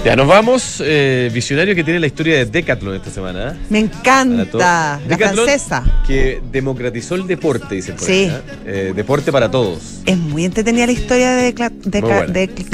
Ya 0.06 0.16
nos 0.16 0.28
vamos. 0.28 0.82
eh, 0.84 1.30
visionario 1.34 1.76
que 1.76 1.84
tiene 1.84 2.00
la 2.00 2.08
historia 2.08 2.38
de 2.38 2.46
Decathlon 2.46 2.96
esta 2.96 3.12
semana. 3.12 3.52
¿eh? 3.52 3.58
Me 3.70 3.80
encanta. 3.80 4.58
La 4.58 5.00
Decathlon, 5.08 5.46
francesa. 5.46 5.84
Que 6.08 6.42
democratizó 6.52 7.16
el 7.16 7.28
deporte, 7.28 7.76
dice 7.76 7.94
por 7.94 8.02
Sí. 8.04 8.12
ahí, 8.14 8.26
¿eh? 8.30 8.42
Eh, 8.66 8.94
deporte 8.96 9.32
para 9.32 9.50
todos. 9.52 10.02
Es 10.06 10.18
muy 10.18 10.46
entretenida 10.46 10.86
la 10.86 10.92
historia 10.92 11.32
de, 11.36 11.54
Decla- 11.54 11.72
Deca- 11.84 12.26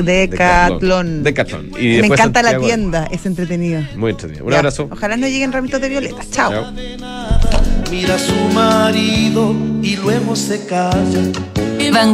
Decathlon. 0.04 1.24
Decathlon. 1.24 1.72
Y 1.80 2.00
Me 2.02 2.08
encanta 2.08 2.42
la 2.42 2.58
tienda, 2.60 3.08
es 3.12 3.26
entretenida. 3.26 3.90
Muy 3.96 4.12
entretenido. 4.12 4.46
Un 4.46 4.52
Ya, 4.52 4.58
abrazo. 4.60 4.88
Ojalá 4.92 5.18
no 5.18 5.28
lleguen 5.28 5.52
ramitos 5.52 5.82
de 5.82 5.90
violeta. 5.90 6.22
Chao. 6.32 6.52
Chao. 6.52 6.74
Mira 7.92 8.16
a 8.16 8.20
su 8.20 8.34
marido 8.54 9.56
y 9.82 9.96
luego 9.98 10.36
se 10.36 10.66
calla. 10.66 11.22